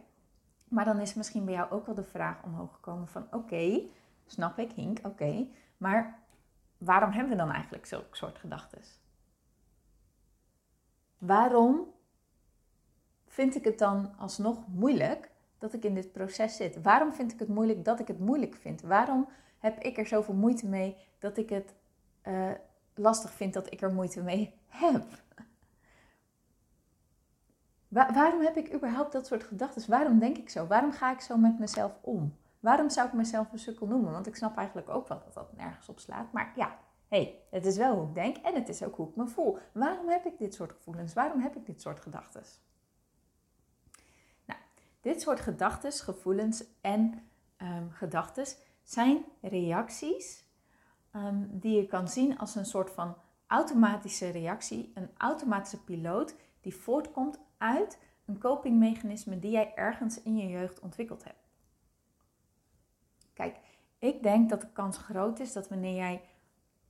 Maar 0.69 0.85
dan 0.85 1.00
is 1.00 1.14
misschien 1.14 1.45
bij 1.45 1.54
jou 1.54 1.71
ook 1.71 1.87
wel 1.87 1.95
de 1.95 2.04
vraag 2.04 2.43
omhoog 2.43 2.75
gekomen 2.75 3.09
van 3.09 3.26
oké, 3.31 3.81
snap 4.26 4.59
ik, 4.59 4.73
Hink, 4.73 4.99
oké, 5.02 5.47
maar 5.76 6.19
waarom 6.78 7.11
hebben 7.11 7.33
we 7.33 7.38
dan 7.38 7.50
eigenlijk 7.50 7.87
zulke 7.87 8.16
soort 8.16 8.38
gedachten? 8.38 9.03
Waarom 11.26 11.93
vind 13.26 13.54
ik 13.54 13.64
het 13.64 13.78
dan 13.78 14.16
alsnog 14.19 14.66
moeilijk 14.69 15.31
dat 15.59 15.73
ik 15.73 15.85
in 15.85 15.95
dit 15.95 16.12
proces 16.12 16.57
zit? 16.57 16.83
Waarom 16.83 17.12
vind 17.12 17.33
ik 17.33 17.38
het 17.38 17.49
moeilijk 17.49 17.85
dat 17.85 18.00
ik 18.00 18.09
het 18.09 18.19
moeilijk 18.19 18.54
vind? 18.54 18.83
Waarom 18.83 19.28
heb 19.59 19.78
ik 19.78 19.99
er 19.99 20.07
zoveel 20.07 20.35
moeite 20.35 20.66
mee 20.66 20.97
dat 21.19 21.37
ik 21.37 21.49
het 21.49 21.75
uh, 22.25 22.50
lastig 22.95 23.33
vind 23.33 23.54
dat 23.54 23.73
ik 23.73 23.83
er 23.83 23.93
moeite 23.93 24.23
mee 24.23 24.54
heb? 24.69 25.23
waarom 27.88 28.40
heb 28.40 28.57
ik 28.57 28.75
überhaupt 28.75 29.12
dat 29.12 29.26
soort 29.26 29.45
gedachten? 29.45 29.90
Waarom 29.90 30.19
denk 30.19 30.38
ik 30.38 30.50
zo? 30.50 30.66
Waarom 30.66 30.93
ga 30.93 31.12
ik 31.12 31.21
zo 31.21 31.37
met 31.37 31.59
mezelf 31.59 31.93
om? 32.00 32.37
Waarom 32.61 32.90
zou 32.90 33.07
ik 33.07 33.12
mezelf 33.12 33.52
een 33.52 33.59
sukkel 33.59 33.87
noemen? 33.87 34.12
Want 34.12 34.26
ik 34.26 34.37
snap 34.37 34.57
eigenlijk 34.57 34.88
ook 34.88 35.09
wel 35.09 35.19
dat 35.19 35.35
dat 35.35 35.57
nergens 35.57 35.88
op 35.88 35.99
slaat. 35.99 36.33
Maar 36.33 36.52
ja, 36.57 36.78
hey, 37.08 37.42
het 37.50 37.66
is 37.66 37.76
wel 37.76 37.96
hoe 37.96 38.08
ik 38.08 38.14
denk 38.14 38.37
en 38.37 38.54
het 38.54 38.68
is 38.68 38.82
ook 38.82 38.96
hoe 38.96 39.08
ik 39.08 39.16
me 39.16 39.26
voel. 39.26 39.58
Waarom 39.73 40.08
heb 40.08 40.25
ik 40.25 40.38
dit 40.38 40.54
soort 40.54 40.73
gevoelens? 40.73 41.12
Waarom 41.12 41.40
heb 41.40 41.56
ik 41.56 41.66
dit 41.66 41.80
soort 41.80 42.00
gedachten? 42.00 42.42
Nou, 44.44 44.61
dit 45.00 45.20
soort 45.20 45.40
gedachten, 45.40 45.92
gevoelens 45.92 46.64
en 46.80 47.28
um, 47.58 47.90
gedachten 47.90 48.46
zijn 48.82 49.25
reacties 49.40 50.44
ehm, 51.11 51.44
die 51.49 51.76
je 51.76 51.87
kan 51.87 52.08
zien 52.08 52.38
als 52.38 52.54
een 52.54 52.66
soort 52.66 52.90
van 52.90 53.16
automatische 53.46 54.28
reactie, 54.28 54.90
een 54.94 55.11
automatische 55.16 55.84
piloot 55.84 56.34
die 56.61 56.75
voortkomt 56.75 57.38
uit 57.58 57.99
een 58.25 58.38
copingmechanisme 58.38 59.38
die 59.38 59.50
jij 59.50 59.73
ergens 59.75 60.23
in 60.23 60.37
je 60.37 60.49
jeugd 60.49 60.80
ontwikkeld 60.80 61.25
hebt. 61.25 61.49
Kijk, 63.32 63.56
ik 63.99 64.23
denk 64.23 64.50
dat 64.50 64.61
de 64.61 64.73
kans 64.73 64.99
groot 64.99 65.38
is 65.40 65.52
dat 65.52 65.68
wanneer 65.68 65.94
jij 65.94 66.23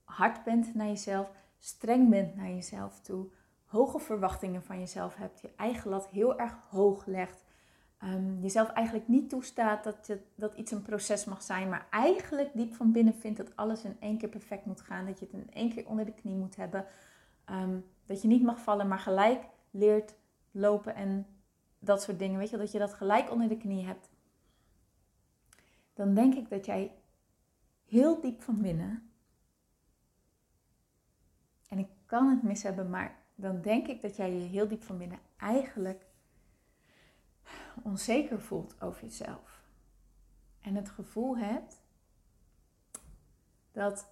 hard 0.05 0.43
bent 0.43 0.75
naar 0.75 0.87
jezelf, 0.87 1.31
streng 1.59 2.09
bent 2.09 2.35
naar 2.35 2.49
jezelf 2.49 2.99
toe, 2.99 3.27
hoge 3.65 3.99
verwachtingen 3.99 4.63
van 4.63 4.79
jezelf 4.79 5.15
hebt, 5.15 5.41
je 5.41 5.51
eigen 5.55 5.89
lat 5.89 6.07
heel 6.07 6.39
erg 6.39 6.53
hoog 6.69 7.05
legt, 7.05 7.43
um, 8.03 8.39
jezelf 8.41 8.69
eigenlijk 8.69 9.07
niet 9.07 9.29
toestaat 9.29 9.83
dat, 9.83 10.07
je, 10.07 10.19
dat 10.35 10.55
iets 10.55 10.71
een 10.71 10.81
proces 10.81 11.25
mag 11.25 11.41
zijn, 11.41 11.69
maar 11.69 11.87
eigenlijk 11.89 12.49
diep 12.53 12.73
van 12.73 12.91
binnen 12.91 13.15
vindt 13.15 13.37
dat 13.37 13.55
alles 13.55 13.83
in 13.83 13.97
één 13.99 14.17
keer 14.17 14.29
perfect 14.29 14.65
moet 14.65 14.81
gaan, 14.81 15.05
dat 15.05 15.19
je 15.19 15.25
het 15.25 15.33
in 15.33 15.53
één 15.53 15.73
keer 15.73 15.87
onder 15.87 16.05
de 16.05 16.13
knie 16.13 16.35
moet 16.35 16.55
hebben, 16.55 16.85
ehm, 17.45 17.79
dat 18.05 18.21
je 18.21 18.27
niet 18.27 18.43
mag 18.43 18.61
vallen, 18.61 18.87
maar 18.87 18.99
gelijk 18.99 19.43
leert 19.71 20.15
lopen 20.51 20.95
en 20.95 21.27
dat 21.79 22.01
soort 22.01 22.19
dingen, 22.19 22.39
weet 22.39 22.49
je, 22.49 22.57
dat 22.57 22.71
je 22.71 22.79
dat 22.79 22.93
gelijk 22.93 23.31
onder 23.31 23.47
de 23.47 23.57
knie 23.57 23.85
hebt, 23.85 24.09
dan 25.93 26.13
denk 26.13 26.35
ik 26.35 26.49
dat 26.49 26.65
jij 26.65 26.91
heel 27.85 28.21
diep 28.21 28.41
van 28.41 28.61
binnen, 28.61 29.09
kan 32.05 32.29
het 32.29 32.43
mis 32.43 32.63
hebben, 32.63 32.89
maar 32.89 33.15
dan 33.35 33.61
denk 33.61 33.87
ik 33.87 34.01
dat 34.01 34.15
jij 34.15 34.33
je 34.33 34.47
heel 34.47 34.67
diep 34.67 34.83
van 34.83 34.97
binnen 34.97 35.19
eigenlijk 35.37 36.05
onzeker 37.83 38.41
voelt 38.41 38.81
over 38.81 39.03
jezelf. 39.03 39.63
En 40.61 40.75
het 40.75 40.89
gevoel 40.89 41.37
hebt 41.37 41.81
dat, 43.71 44.07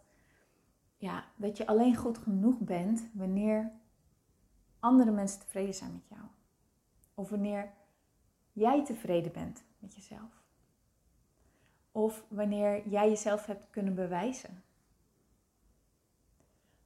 ja, 0.97 1.25
dat 1.35 1.57
je 1.57 1.67
alleen 1.67 1.95
goed 1.95 2.17
genoeg 2.17 2.59
bent 2.59 3.09
wanneer 3.13 3.71
andere 4.79 5.11
mensen 5.11 5.39
tevreden 5.39 5.73
zijn 5.73 5.93
met 5.93 6.07
jou. 6.07 6.21
Of 7.13 7.29
wanneer 7.29 7.73
jij 8.51 8.85
tevreden 8.85 9.31
bent 9.31 9.63
met 9.79 9.95
jezelf. 9.95 10.43
Of 11.91 12.25
wanneer 12.27 12.87
jij 12.87 13.09
jezelf 13.09 13.45
hebt 13.45 13.69
kunnen 13.69 13.95
bewijzen. 13.95 14.63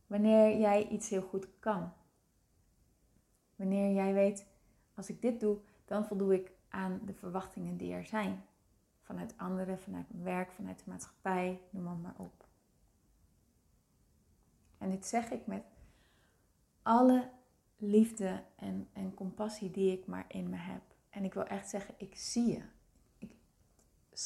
Wanneer 0.08 0.60
jij 0.60 0.88
iets 0.88 1.10
heel 1.10 1.22
goed 1.22 1.48
kan. 1.60 1.92
Wanneer 3.56 3.94
jij 3.94 4.14
weet, 4.14 4.46
als 4.94 5.10
ik 5.10 5.22
dit 5.22 5.40
doe, 5.40 5.58
dan 5.86 6.06
voldoe 6.06 6.34
ik 6.34 6.52
aan 6.70 7.00
de 7.06 7.14
verwachtingen 7.14 7.78
die 7.78 7.94
er 7.94 8.06
zijn. 8.06 8.44
Vanuit 9.02 9.38
anderen, 9.38 9.80
vanuit 9.80 10.06
mijn 10.10 10.24
werk, 10.24 10.52
vanuit 10.52 10.80
de 10.80 10.90
maatschappij, 10.90 11.62
noem 11.70 12.02
maar, 12.02 12.16
op. 12.18 12.46
En 14.78 14.90
dit 14.90 15.06
zeg 15.06 15.32
ik 15.32 15.48
met 15.48 15.64
alle 16.82 17.30
liefde 17.78 18.44
en, 18.56 18.88
en 18.94 19.14
compassie 19.14 19.72
die 19.72 19.92
ik 19.92 20.08
maar 20.08 20.26
in 20.28 20.50
me 20.50 20.56
heb. 20.56 20.82
En 21.10 21.24
ik 21.24 21.34
wil 21.34 21.46
echt 21.46 21.70
zeggen, 21.70 21.94
ik 21.98 22.16
zie 22.16 22.48
je. 22.48 22.62
Ik, 23.18 23.32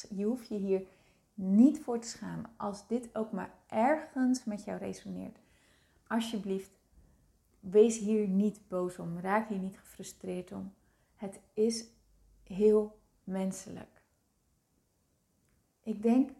je 0.09 0.25
hoeft 0.25 0.47
je 0.47 0.55
hier 0.55 0.87
niet 1.33 1.79
voor 1.79 1.99
te 1.99 2.07
schamen. 2.07 2.49
Als 2.57 2.87
dit 2.87 3.15
ook 3.15 3.31
maar 3.31 3.53
ergens 3.67 4.43
met 4.43 4.63
jou 4.63 4.79
resoneert. 4.79 5.37
Alsjeblieft, 6.11 6.71
wees 7.59 7.97
hier 7.97 8.27
niet 8.27 8.67
boos 8.67 8.99
om. 8.99 9.19
Raak 9.19 9.49
hier 9.49 9.59
niet 9.59 9.79
gefrustreerd 9.79 10.51
om. 10.51 10.73
Het 11.15 11.39
is 11.53 11.85
heel 12.43 12.99
menselijk. 13.23 14.03
Ik 15.83 16.01
denk 16.01 16.31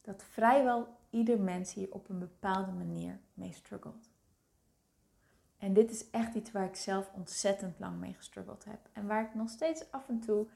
dat 0.00 0.24
vrijwel 0.24 0.96
ieder 1.10 1.40
mens 1.40 1.74
hier 1.74 1.92
op 1.92 2.08
een 2.08 2.18
bepaalde 2.18 2.72
manier 2.72 3.20
mee 3.34 3.52
struggelt. 3.52 4.10
En 5.58 5.72
dit 5.72 5.90
is 5.90 6.10
echt 6.10 6.34
iets 6.34 6.52
waar 6.52 6.66
ik 6.66 6.76
zelf 6.76 7.12
ontzettend 7.12 7.78
lang 7.78 7.98
mee 7.98 8.14
gestruggeld 8.14 8.64
heb. 8.64 8.88
En 8.92 9.06
waar 9.06 9.24
ik 9.24 9.34
nog 9.34 9.48
steeds 9.48 9.90
af 9.90 10.08
en 10.08 10.20
toe 10.20 10.46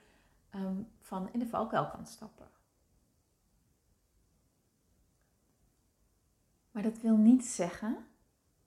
ehm, 0.50 0.82
van 1.00 1.32
in 1.32 1.38
de 1.38 1.46
valkuil 1.46 1.88
kan 1.88 2.06
stappen. 2.06 2.48
Maar 6.70 6.82
dat 6.82 7.00
wil 7.00 7.16
niet 7.16 7.44
zeggen 7.44 8.06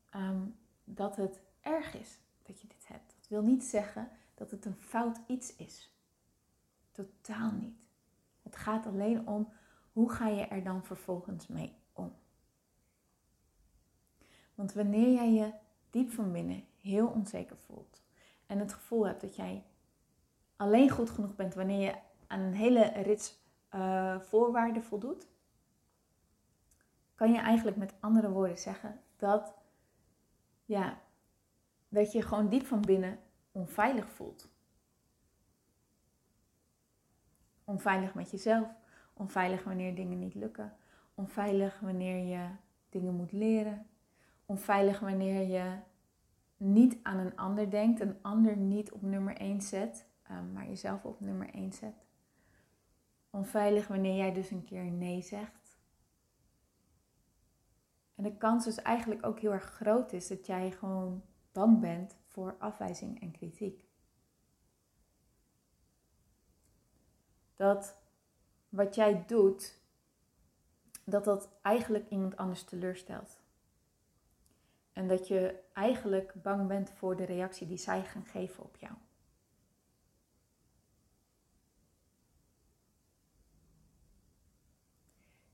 ehm, 0.09 0.41
dat 0.83 1.15
het 1.15 1.41
erg 1.61 1.95
is 1.95 2.19
dat 2.43 2.61
je 2.61 2.67
dit 2.67 2.87
hebt. 2.87 3.15
Dat 3.19 3.27
wil 3.27 3.41
niet 3.41 3.63
zeggen 3.63 4.09
dat 4.35 4.51
het 4.51 4.65
een 4.65 4.75
fout 4.75 5.19
iets 5.27 5.55
is. 5.55 5.93
Totaal 6.91 7.51
niet. 7.51 7.87
Het 8.41 8.55
gaat 8.55 8.85
alleen 8.85 9.27
om 9.27 9.53
hoe 9.93 10.11
ga 10.11 10.27
je 10.27 10.45
er 10.45 10.63
dan 10.63 10.83
vervolgens 10.83 11.47
mee 11.47 11.75
om. 11.93 12.13
Want 14.55 14.73
wanneer 14.73 15.13
jij 15.13 15.33
je 15.33 15.53
diep 15.89 16.11
van 16.11 16.31
binnen 16.31 16.63
heel 16.81 17.07
onzeker 17.07 17.57
voelt 17.57 18.01
en 18.45 18.59
het 18.59 18.73
gevoel 18.73 19.07
hebt 19.07 19.21
dat 19.21 19.35
jij 19.35 19.63
alleen 20.55 20.89
goed 20.89 21.09
genoeg 21.09 21.35
bent 21.35 21.53
wanneer 21.53 21.81
je 21.81 21.95
aan 22.27 22.39
een 22.39 22.53
hele 22.53 22.85
rits 22.85 23.37
uh, 23.75 24.19
voorwaarden 24.19 24.83
voldoet, 24.83 25.27
kan 27.15 27.31
je 27.31 27.39
eigenlijk 27.39 27.77
met 27.77 27.93
andere 27.99 28.29
woorden 28.29 28.57
zeggen 28.57 28.99
dat, 29.17 29.53
ja, 30.69 31.01
dat 31.87 32.11
je 32.11 32.21
gewoon 32.21 32.49
diep 32.49 32.65
van 32.65 32.81
binnen 32.81 33.19
onveilig 33.51 34.09
voelt. 34.09 34.49
Onveilig 37.63 38.13
met 38.13 38.31
jezelf, 38.31 38.67
onveilig 39.13 39.63
wanneer 39.63 39.95
dingen 39.95 40.19
niet 40.19 40.35
lukken, 40.35 40.73
onveilig 41.13 41.79
wanneer 41.79 42.25
je 42.25 42.47
dingen 42.89 43.15
moet 43.15 43.31
leren, 43.31 43.87
onveilig 44.45 44.99
wanneer 44.99 45.47
je 45.47 45.77
niet 46.57 46.97
aan 47.03 47.17
een 47.17 47.37
ander 47.37 47.69
denkt, 47.69 47.99
een 47.99 48.17
ander 48.21 48.57
niet 48.57 48.91
op 48.91 49.01
nummer 49.01 49.41
1 49.41 49.61
zet, 49.61 50.07
ehm, 50.23 50.51
maar 50.51 50.67
jezelf 50.67 51.03
op 51.05 51.19
nummer 51.19 51.49
1 51.53 51.73
zet. 51.73 52.05
Onveilig 53.29 53.87
wanneer 53.87 54.15
jij 54.15 54.33
dus 54.33 54.51
een 54.51 54.63
keer 54.63 54.83
nee 54.83 55.21
zegt. 55.21 55.58
En 58.19 58.25
de 58.25 58.37
kans 58.37 58.63
dus 58.63 58.75
eigenlijk 58.75 59.25
ook 59.25 59.39
heel 59.39 59.51
erg 59.51 59.63
groot 59.63 60.13
is 60.13 60.27
dat 60.27 60.45
jij 60.45 60.71
gewoon 60.71 61.23
bang 61.51 61.79
bent 61.79 62.15
voor 62.27 62.55
afwijzing 62.57 63.21
en 63.21 63.31
kritiek. 63.31 63.85
Dat 67.55 67.95
wat 68.69 68.95
jij 68.95 69.25
doet, 69.25 69.81
dat 71.03 71.23
dat 71.23 71.49
eigenlijk 71.61 72.09
iemand 72.09 72.37
anders 72.37 72.63
teleurstelt. 72.63 73.39
En 74.93 75.07
dat 75.07 75.27
je 75.27 75.63
eigenlijk 75.73 76.33
bang 76.41 76.67
bent 76.67 76.91
voor 76.91 77.15
de 77.15 77.25
reactie 77.25 77.67
die 77.67 77.77
zij 77.77 78.03
gaan 78.03 78.25
geven 78.25 78.63
op 78.63 78.77
jou. 78.77 78.93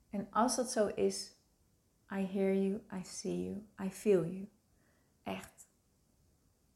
En 0.09 0.27
als 0.31 0.55
dat 0.55 0.71
zo 0.71 0.87
is, 0.87 1.34
I 2.11 2.25
hear 2.25 2.53
you, 2.53 2.81
I 2.93 3.03
see 3.03 3.43
you, 3.43 3.65
I 3.87 3.91
feel 3.91 4.25
you. 4.25 4.49
Echt. 5.23 5.67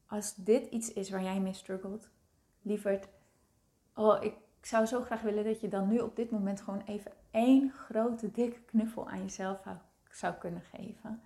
Als 0.06 0.34
dit 0.34 0.66
iets 0.66 0.92
is 0.92 1.10
waar 1.10 1.22
jij 1.22 1.40
mee 1.40 1.52
struggelt, 1.52 2.08
lieverd, 2.62 3.08
oh, 3.94 4.22
ik 4.22 4.34
zou 4.60 4.86
zo 4.86 5.02
graag 5.02 5.22
willen 5.22 5.44
dat 5.44 5.60
je 5.60 5.68
dan 5.68 5.88
nu 5.88 5.98
op 5.98 6.16
dit 6.16 6.30
moment 6.30 6.60
gewoon 6.60 6.82
even 6.82 7.12
één 7.30 7.72
grote 7.72 8.30
dikke 8.30 8.60
knuffel 8.60 9.08
aan 9.08 9.22
jezelf 9.22 9.62
zou 10.10 10.34
kunnen 10.34 10.62
geven. 10.62 11.22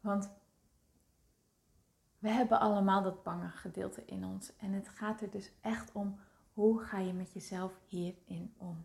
Want 0.00 0.30
we 2.18 2.28
hebben 2.28 2.60
allemaal 2.60 3.02
dat 3.02 3.22
bange 3.22 3.48
gedeelte 3.48 4.04
in 4.04 4.24
ons. 4.24 4.56
En 4.56 4.72
het 4.72 4.88
gaat 4.88 5.20
er 5.20 5.30
dus 5.30 5.52
echt 5.60 5.92
om, 5.92 6.18
hoe 6.52 6.80
ga 6.80 6.98
je 6.98 7.12
met 7.12 7.32
jezelf 7.32 7.72
hierin 7.86 8.54
om? 8.56 8.84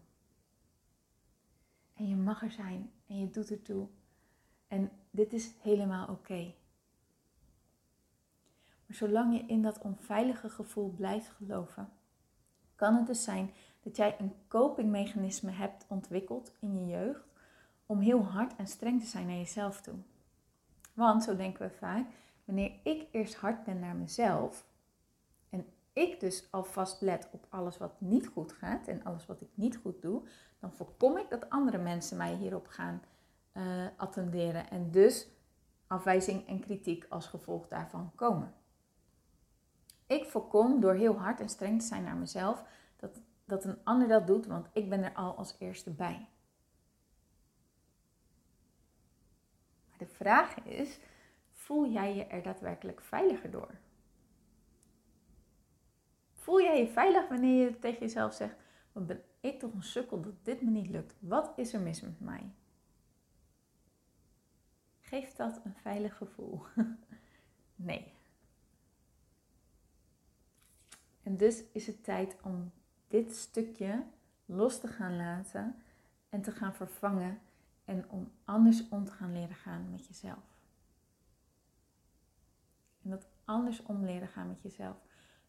En 1.93 2.07
je 2.07 2.15
mag 2.15 2.41
er 2.41 2.51
zijn 2.51 2.91
en 3.07 3.19
je 3.19 3.29
doet 3.29 3.51
ertoe. 3.51 3.88
En 4.75 4.91
dit 5.12 5.34
is 5.34 5.51
helemaal 5.62 6.08
oké. 6.08 6.53
Maar 8.86 8.98
zolang 8.98 9.34
je 9.34 9.46
in 9.46 9.62
dat 9.62 9.82
onveilige 9.82 10.50
gevoel 10.50 10.89
blijft 10.89 11.27
geloven, 11.27 11.89
kan 12.75 12.96
het 12.96 13.08
dus 13.08 13.24
zijn 13.24 13.51
dat 13.82 13.96
jij 13.96 14.15
een 14.20 14.34
copingmechanisme 14.48 15.51
hebt 15.51 15.86
ontwikkeld 15.88 16.51
in 16.60 16.79
je 16.79 16.86
jeugd 16.86 17.27
om 17.86 18.00
heel 18.00 18.24
hard 18.24 18.55
en 18.55 18.67
streng 18.67 19.01
te 19.01 19.08
zijn 19.08 19.27
naar 19.27 19.36
jezelf 19.36 19.82
toe. 19.82 19.96
Want 20.94 21.24
zo 21.24 21.36
denken 21.36 21.67
we 21.67 21.74
vaak, 21.74 22.08
wanneer 22.46 22.72
ik 22.84 23.08
eerst 23.12 23.36
hard 23.36 23.63
ben 23.63 23.79
naar 23.79 23.96
mezelf 23.96 24.65
en 25.50 25.65
ik 25.94 26.20
dus 26.20 26.48
alvast 26.51 27.01
let 27.01 27.29
op 27.32 27.46
alles 27.50 27.77
wat 27.77 28.01
niet 28.01 28.27
goed 28.27 28.51
gaat 28.51 28.88
en 28.88 29.03
alles 29.03 29.25
wat 29.25 29.41
ik 29.41 29.50
niet 29.53 29.77
goed 29.77 30.01
doe, 30.01 30.22
dan 30.60 30.72
voorkom 30.72 31.17
ik 31.17 31.29
dat 31.29 31.50
andere 31.50 31.77
mensen 31.77 32.17
mij 32.17 32.36
hierop 32.36 32.67
gaan 32.67 33.01
uh, 33.57 33.88
attenderen 33.97 34.69
en 34.69 34.91
dus 34.91 35.27
afwijzing 35.88 36.47
en 36.47 36.59
kritiek 36.59 37.05
als 37.09 37.27
gevolg 37.27 37.67
daarvan 37.67 38.12
komen. 38.15 38.53
Ik 40.07 40.25
voorkom 40.25 40.79
door 40.79 40.93
heel 40.93 41.17
hard 41.17 41.39
en 41.39 41.50
streng 41.50 41.79
te 41.79 41.88
zijn 41.88 42.03
naar 42.03 42.15
mezelf 42.15 42.63
dat, 42.95 43.21
dat 43.45 43.63
een 43.63 43.83
ander 43.83 44.07
dat 44.07 44.27
doet, 44.27 44.45
want 44.45 44.67
ik 44.74 44.89
ben 44.89 45.03
er 45.03 45.13
al 45.13 45.35
als 45.35 45.55
eerste 45.59 45.91
bij. 45.91 46.29
Maar 49.89 49.98
de 49.98 50.07
vraag 50.07 50.59
is, 50.63 51.00
voel 51.51 51.87
jij 51.87 52.15
je 52.15 52.25
er 52.25 52.44
daadwerkelijk 52.44 53.01
veiliger 53.01 53.51
door? 53.51 53.75
Voel 56.33 56.61
jij 56.61 56.79
je 56.79 56.87
veilig 56.87 57.27
wanneer 57.27 57.63
je 57.63 57.79
tegen 57.79 58.00
jezelf 58.00 58.33
zegt, 58.33 58.55
wat 58.91 59.07
ben 59.07 59.24
ik 59.39 59.59
toch 59.59 59.74
een 59.74 59.83
sukkel 59.83 60.22
dat 60.22 60.46
dit 60.46 60.61
me 60.61 60.70
niet 60.70 60.89
lukt? 60.89 61.15
Wat 61.20 61.53
is 61.55 61.74
er 61.74 61.81
mis 61.81 62.01
met 62.01 62.20
mij? 62.20 62.51
Geeft 65.05 65.37
dat 65.37 65.59
een 65.63 65.75
veilig 65.75 66.18
gevoel? 66.18 66.61
nee. 67.75 68.13
En 71.24 71.37
dus 71.37 71.63
is 71.72 71.87
het 71.87 72.03
tijd 72.03 72.37
om 72.41 72.72
dit 73.07 73.35
stukje 73.35 74.03
los 74.46 74.79
te 74.79 74.87
gaan 74.87 75.15
laten 75.15 75.83
en 76.29 76.41
te 76.41 76.51
gaan 76.51 76.74
vervangen 76.74 77.39
en 77.85 78.09
om 78.09 78.31
anders 78.44 78.89
om 78.89 79.05
te 79.05 79.11
gaan 79.11 79.33
leren 79.33 79.55
gaan 79.55 79.91
met 79.91 80.05
jezelf. 80.05 80.44
En 83.03 83.09
dat 83.09 83.27
anders 83.44 83.83
om 83.83 84.05
leren 84.05 84.27
gaan 84.27 84.48
met 84.48 84.61
jezelf. 84.61 84.98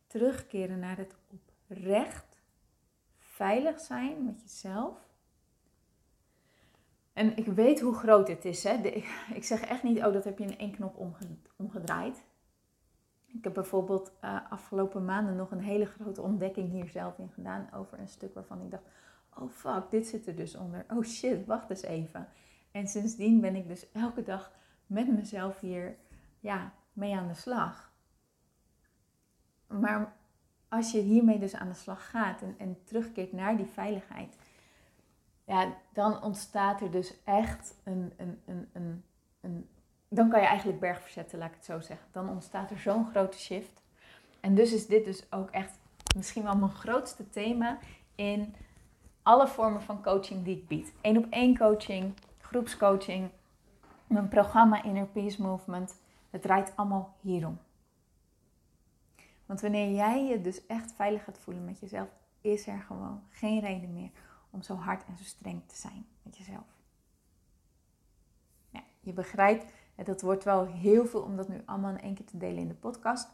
Terugkeren 0.07 0.79
naar 0.79 0.97
het 0.97 1.15
oprecht 1.27 2.39
veilig 3.19 3.81
zijn 3.81 4.25
met 4.25 4.41
jezelf. 4.43 5.06
En 7.17 7.37
ik 7.37 7.47
weet 7.47 7.81
hoe 7.81 7.95
groot 7.95 8.29
het 8.29 8.45
is. 8.45 8.65
Hè? 8.65 8.73
ik 9.35 9.45
zeg 9.45 9.61
echt 9.61 9.83
niet, 9.83 9.99
oh, 9.99 10.13
dat 10.13 10.25
heb 10.25 10.39
je 10.39 10.45
in 10.45 10.59
één 10.59 10.73
knop 10.73 11.15
omgedraaid. 11.57 12.25
Ik 13.27 13.45
heb 13.45 13.55
bijvoorbeeld 13.55 14.13
uh, 14.25 14.51
afgelopen 14.51 15.05
maanden 15.05 15.37
nog 15.37 15.51
een 15.51 15.61
hele 15.61 15.85
grote 15.87 16.23
ontdekking 16.23 16.71
hier 16.71 16.89
zelf 16.89 17.19
in 17.19 17.31
gedaan 17.35 17.69
over 17.73 17.99
een 17.99 18.09
stuk 18.09 18.35
waarvan 18.35 18.61
ik 18.61 18.71
dacht, 18.71 18.83
oh 19.39 19.51
fuck, 19.51 19.91
dit 19.91 20.07
zit 20.07 20.27
er 20.27 20.37
dus 20.37 20.57
onder. 20.57 20.85
Oh 20.89 21.05
shit, 21.05 21.47
wacht 21.47 21.71
eens 21.71 21.83
even. 21.83 22.29
En 22.71 22.89
sindsdien 22.89 23.41
ben 23.41 23.57
ik 23.57 23.69
dus 23.69 23.93
elke 23.93 24.23
dag 24.23 24.53
met 24.87 25.09
mezelf 25.09 25.61
hier 25.61 25.97
ja, 26.41 26.73
mee 26.93 27.17
aan 27.17 27.29
de 27.29 27.35
slag. 27.35 27.93
Maar 29.67 30.17
als 30.69 30.93
je 30.93 31.01
hiermee 31.01 31.39
dus 31.39 31.55
aan 31.55 31.69
de 31.69 31.75
slag 31.75 32.11
gaat 32.11 32.43
en 32.59 32.79
terugkeert 32.85 33.33
naar 33.33 33.57
die 33.57 33.67
veiligheid, 33.67 34.37
ja, 35.47 35.75
dan 35.93 36.23
ontstaat 36.23 36.81
er 36.81 36.91
dus 36.91 37.15
echt 37.25 37.75
een, 37.85 38.13
een, 38.17 38.41
een, 38.47 38.69
een, 38.73 39.05
een 39.41 39.69
dan 40.09 40.29
kan 40.29 40.41
je 40.41 40.47
eigenlijk 40.47 40.81
berg 40.81 41.01
verzetten, 41.01 41.39
laat 41.39 41.49
ik 41.49 41.55
het 41.55 41.65
zo 41.65 41.81
zeggen. 41.81 42.09
Dan 42.13 42.29
ontstaat 42.29 42.71
er 42.71 42.79
zo'n 42.79 43.11
grote 43.11 43.39
shift. 43.39 43.83
En 44.41 44.55
dus 44.55 44.73
is 44.73 44.87
dit 44.87 45.05
dus 45.05 45.33
ook 45.33 45.51
echt 45.51 45.79
misschien 46.17 46.43
wel 46.43 46.57
mijn 46.57 46.71
grootste 46.71 47.31
thema 47.31 47.79
in 48.15 48.55
alle 49.23 49.49
vormen 49.49 49.83
van 49.83 50.03
coaching 50.03 50.45
die 50.45 50.57
ik 50.57 50.69
bied. 50.69 50.93
Eén 51.01 51.19
op 51.19 51.27
één 51.31 51.57
coaching, 51.59 52.15
groepscoaching, 52.41 53.31
mijn 54.07 54.29
programma 54.29 54.83
Inner 54.83 55.07
Peace 55.07 55.43
Movement. 55.43 56.01
Het 56.31 56.43
draait 56.43 56.73
allemaal 56.77 57.15
hierom. 57.21 57.59
Want 59.47 59.61
wanneer 59.61 59.95
jij 59.95 60.25
je 60.25 60.41
dus 60.41 60.67
echt 60.67 60.93
veilig 60.93 61.25
gaat 61.25 61.39
voelen 61.39 61.65
met 61.65 61.81
jezelf, 61.81 62.09
is 62.41 62.67
er 62.67 62.79
gewoon 62.79 63.23
geen 63.31 63.61
reden 63.61 63.93
meer 63.93 64.11
om 64.57 64.63
zo 64.63 64.75
hard 64.75 65.05
en 65.05 65.17
zo 65.17 65.25
streng 65.25 65.63
te 65.67 65.77
zijn 65.77 66.07
met 66.23 66.37
jezelf. 66.37 66.81
Ja, 68.71 68.83
je 69.01 69.13
begrijpt 69.13 69.73
dat 70.05 70.21
wordt 70.21 70.45
wel 70.45 70.67
heel 70.67 71.07
veel 71.07 71.23
om 71.23 71.37
dat 71.37 71.49
nu 71.49 71.63
allemaal 71.65 71.91
in 71.91 72.01
één 72.01 72.15
keer 72.15 72.27
te 72.27 72.37
delen 72.37 72.59
in 72.59 72.69
de 72.69 72.75
podcast. 72.75 73.29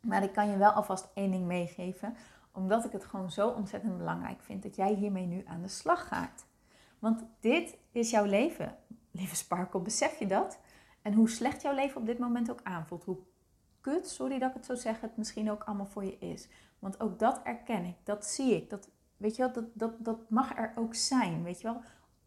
Maar 0.00 0.22
ik 0.22 0.32
kan 0.32 0.50
je 0.50 0.56
wel 0.56 0.70
alvast 0.70 1.08
één 1.14 1.30
ding 1.30 1.46
meegeven, 1.46 2.16
omdat 2.52 2.84
ik 2.84 2.92
het 2.92 3.04
gewoon 3.04 3.30
zo 3.30 3.48
ontzettend 3.48 3.98
belangrijk 3.98 4.42
vind 4.42 4.62
dat 4.62 4.76
jij 4.76 4.94
hiermee 4.94 5.26
nu 5.26 5.44
aan 5.46 5.62
de 5.62 5.68
slag 5.68 6.08
gaat. 6.08 6.46
Want 6.98 7.24
dit 7.40 7.76
is 7.92 8.10
jouw 8.10 8.24
leven, 8.24 8.76
lieve 9.10 9.36
Sparkle, 9.36 9.80
besef 9.80 10.18
je 10.18 10.26
dat? 10.26 10.58
En 11.02 11.12
hoe 11.12 11.28
slecht 11.28 11.62
jouw 11.62 11.74
leven 11.74 12.00
op 12.00 12.06
dit 12.06 12.18
moment 12.18 12.50
ook 12.50 12.60
aanvoelt, 12.62 13.04
hoe 13.04 13.18
kut, 13.80 14.08
sorry 14.08 14.38
dat 14.38 14.48
ik 14.48 14.54
het 14.54 14.66
zo 14.66 14.74
zeg, 14.74 15.00
het 15.00 15.16
misschien 15.16 15.50
ook 15.50 15.62
allemaal 15.62 15.86
voor 15.86 16.04
je 16.04 16.18
is. 16.18 16.48
Want 16.78 17.00
ook 17.00 17.18
dat 17.18 17.40
erken 17.42 17.84
ik, 17.84 17.96
dat 18.02 18.26
zie 18.26 18.54
ik, 18.54 18.70
dat, 18.70 18.88
weet 19.20 19.36
je 19.36 19.42
wel, 19.42 19.52
dat, 19.52 19.64
dat, 19.72 19.92
dat 19.98 20.30
mag 20.30 20.56
er 20.56 20.72
ook 20.76 20.94
zijn, 20.94 21.42
weet 21.42 21.60
je 21.60 21.66
wel 21.66 21.82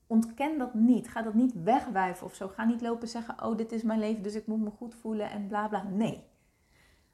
ontken 0.07 0.57
dat 0.57 0.73
niet. 0.73 1.09
Ga 1.09 1.21
dat 1.21 1.33
niet 1.33 1.63
wegwuiven 1.63 2.25
of 2.25 2.35
zo. 2.35 2.47
Ga 2.47 2.65
niet 2.65 2.81
lopen 2.81 3.07
zeggen: 3.07 3.43
Oh, 3.43 3.57
dit 3.57 3.71
is 3.71 3.83
mijn 3.83 3.99
leven, 3.99 4.23
dus 4.23 4.35
ik 4.35 4.47
moet 4.47 4.61
me 4.61 4.69
goed 4.69 4.95
voelen 4.95 5.29
en 5.29 5.47
bla 5.47 5.67
bla. 5.67 5.83
Nee. 5.83 6.23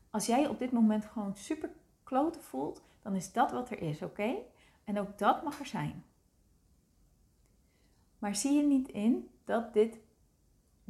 Als 0.10 0.26
jij 0.26 0.48
op 0.48 0.60
dit 0.60 0.72
moment 0.72 1.06
gewoon 1.06 1.36
super 1.36 1.70
kloten 2.04 2.42
voelt, 2.42 2.84
dan 3.02 3.16
is 3.16 3.32
dat 3.32 3.52
wat 3.52 3.70
er 3.70 3.82
is, 3.82 4.02
oké? 4.02 4.36
En 4.84 5.00
ook 5.00 5.18
dat 5.18 5.44
mag 5.44 5.60
er 5.60 5.66
zijn. 5.66 6.04
Maar 8.20 8.36
zie 8.36 8.54
je 8.54 8.64
niet 8.64 8.88
in 8.88 9.30
dat 9.46 9.74
dit, 9.74 10.00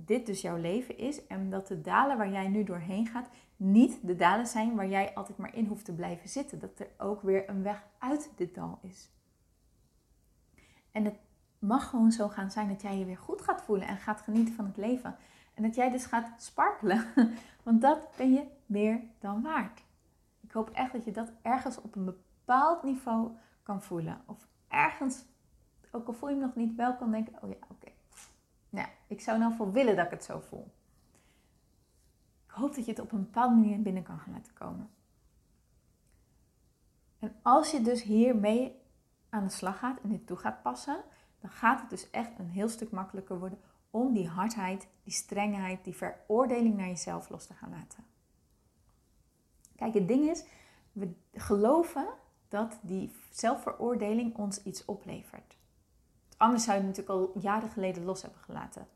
dit 0.06 0.26
dus 0.26 0.42
jouw 0.42 0.58
leven 0.58 0.98
is 0.98 1.28
en 1.28 1.50
dat 1.50 1.68
de 1.68 1.82
dalen 1.82 2.18
waar 2.18 2.32
jij 2.32 2.48
nu 2.48 2.64
doorheen 2.64 3.08
gaat 3.08 3.30
niet 3.60 4.00
de 4.08 4.16
dalen 4.16 4.48
zijn 4.48 4.76
waar 4.76 4.88
jij 4.88 5.14
altijd 5.14 5.38
maar 5.38 5.56
in 5.56 5.66
hoeft 5.66 5.86
te 5.86 5.94
blijven 5.94 6.30
zitten. 6.30 6.60
Dat 6.60 6.80
er 6.80 6.90
ook 6.98 7.22
weer 7.22 7.50
een 7.50 7.64
weg 7.64 7.84
uit 7.98 8.32
dit 8.36 8.56
dal 8.56 8.80
is. 8.82 9.10
En 10.92 11.06
het 11.06 11.20
mag 11.60 11.90
gewoon 11.90 12.12
zo 12.12 12.28
gaan 12.28 12.52
zijn 12.52 12.68
dat 12.68 12.82
jij 12.82 12.98
je 12.98 13.06
weer 13.06 13.18
goed 13.18 13.42
gaat 13.42 13.62
voelen 13.62 13.88
en 13.88 13.98
gaat 13.98 14.22
genieten 14.22 14.54
van 14.54 14.66
het 14.66 14.78
leven. 14.78 15.16
En 15.54 15.64
dat 15.64 15.76
jij 15.76 15.92
dus 15.92 16.06
gaat 16.06 16.42
sparkelen. 16.42 17.06
Want 17.64 17.82
dat 17.82 18.00
ben 18.18 18.34
je 18.34 18.46
meer 18.66 19.02
dan 19.20 19.42
waard. 19.42 19.84
Ik 20.42 20.52
hoop 20.52 20.70
echt 20.70 20.92
dat 20.92 21.06
je 21.06 21.12
dat 21.12 21.32
ergens 21.42 21.82
op 21.82 21.96
een 21.96 22.06
bepaald 22.06 22.84
niveau 22.84 23.32
kan 23.64 23.82
voelen. 23.82 24.22
Of 24.26 24.48
ergens, 24.68 25.26
ook 25.92 26.08
al 26.08 26.14
voel 26.14 26.30
je 26.30 26.36
hem 26.36 26.44
nog 26.44 26.56
niet, 26.56 26.76
wel 26.76 26.96
kan 26.96 27.12
denken: 27.12 27.34
oh 27.44 27.50
ja, 27.50 27.58
oké. 27.70 27.92
Nou, 28.70 28.88
ik 29.08 29.22
zou 29.22 29.40
nou 29.40 29.56
voor 29.56 29.72
willen 29.72 29.96
dat 29.96 30.06
ik 30.06 30.12
het 30.12 30.24
zo 30.24 30.40
voel. 30.40 30.72
Ik 32.46 32.52
hoop 32.52 32.76
dat 32.76 32.86
je 32.86 32.92
het 32.92 33.02
op 33.02 33.12
een 33.12 33.24
bepaalde 33.24 33.56
manier 33.56 33.82
binnen 33.82 34.04
kan 34.04 34.20
gaan 34.20 34.34
laten 34.34 34.54
komen. 34.54 34.90
En 37.20 37.36
als 37.42 37.72
je 37.72 37.82
dus 37.82 38.04
hiermee 38.04 38.82
aan 39.30 39.44
de 39.44 39.50
slag 39.50 39.80
gaat 39.80 40.00
en 40.04 40.10
dit 40.10 40.28
toe 40.28 40.38
gaat 40.38 40.62
passen, 40.62 41.04
dan 41.40 41.50
gaat 41.50 41.82
het 41.82 41.90
dus 41.90 42.10
echt 42.10 42.40
een 42.40 42.50
heel 42.50 42.70
stuk 42.70 42.92
makkelijker 42.92 43.40
worden 43.40 43.60
om 43.90 44.14
die 44.14 44.28
hardheid, 44.28 44.88
die 45.04 45.14
strengheid, 45.14 45.84
die 45.84 45.96
veroordeling 45.96 46.78
naar 46.78 46.88
jezelf 46.88 47.30
los 47.30 47.46
te 47.46 47.54
gaan 47.54 47.70
laten. 47.70 48.06
Kijk, 49.76 49.94
het 49.94 50.08
ding 50.08 50.30
is, 50.30 50.44
we 50.92 51.14
geloven 51.34 52.08
dat 52.48 52.80
die 52.82 53.16
zelfveroordeling 53.30 54.38
ons 54.38 54.64
iets 54.64 54.86
oplevert. 54.86 55.58
Anders 56.40 56.64
zou 56.64 56.78
je 56.78 56.86
het 56.86 56.98
natuurlijk 56.98 57.34
al 57.36 57.42
jaren 57.42 57.70
geleden 57.70 58.04
los 58.04 58.22
hebben 58.22 58.40
gelaten. 58.40 58.88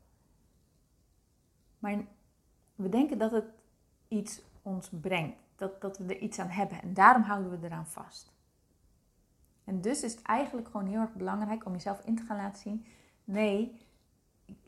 Maar 1.78 2.04
we 2.74 2.88
denken 2.88 3.18
dat 3.18 3.30
het 3.30 3.44
iets 4.08 4.42
ons 4.62 4.88
brengt, 5.00 5.36
dat, 5.56 5.80
dat 5.80 5.98
we 5.98 6.04
er 6.04 6.20
iets 6.20 6.38
aan 6.38 6.48
hebben 6.48 6.82
en 6.82 6.94
daarom 6.94 7.22
houden 7.22 7.60
we 7.60 7.66
eraan 7.66 7.86
vast. 7.86 8.32
En 9.64 9.80
dus 9.80 10.02
is 10.02 10.12
het 10.12 10.22
eigenlijk 10.22 10.68
gewoon 10.68 10.86
heel 10.86 11.00
erg 11.00 11.12
belangrijk 11.12 11.64
om 11.64 11.72
jezelf 11.72 12.04
in 12.04 12.16
te 12.16 12.22
gaan 12.22 12.36
laten 12.36 12.60
zien: 12.60 12.86
nee, 13.24 13.86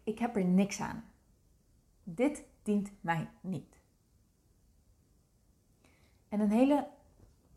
ik 0.02 0.18
heb 0.18 0.36
er 0.36 0.44
niks 0.44 0.80
aan. 0.80 1.04
Dit 2.02 2.44
dient 2.62 2.90
mij 3.00 3.28
niet. 3.40 3.80
En 6.28 6.40
een 6.40 6.50
hele 6.50 6.88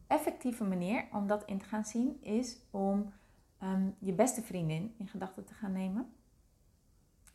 effectieve 0.07 0.63
manier 0.63 1.07
om 1.11 1.27
dat 1.27 1.45
in 1.45 1.57
te 1.57 1.65
gaan 1.65 1.85
zien 1.85 2.23
is 2.23 2.57
om 2.69 3.13
um, 3.63 3.95
je 3.99 4.13
beste 4.13 4.41
vriendin 4.41 4.95
in 4.97 5.07
gedachten 5.07 5.45
te 5.45 5.53
gaan 5.53 5.71
nemen. 5.71 6.13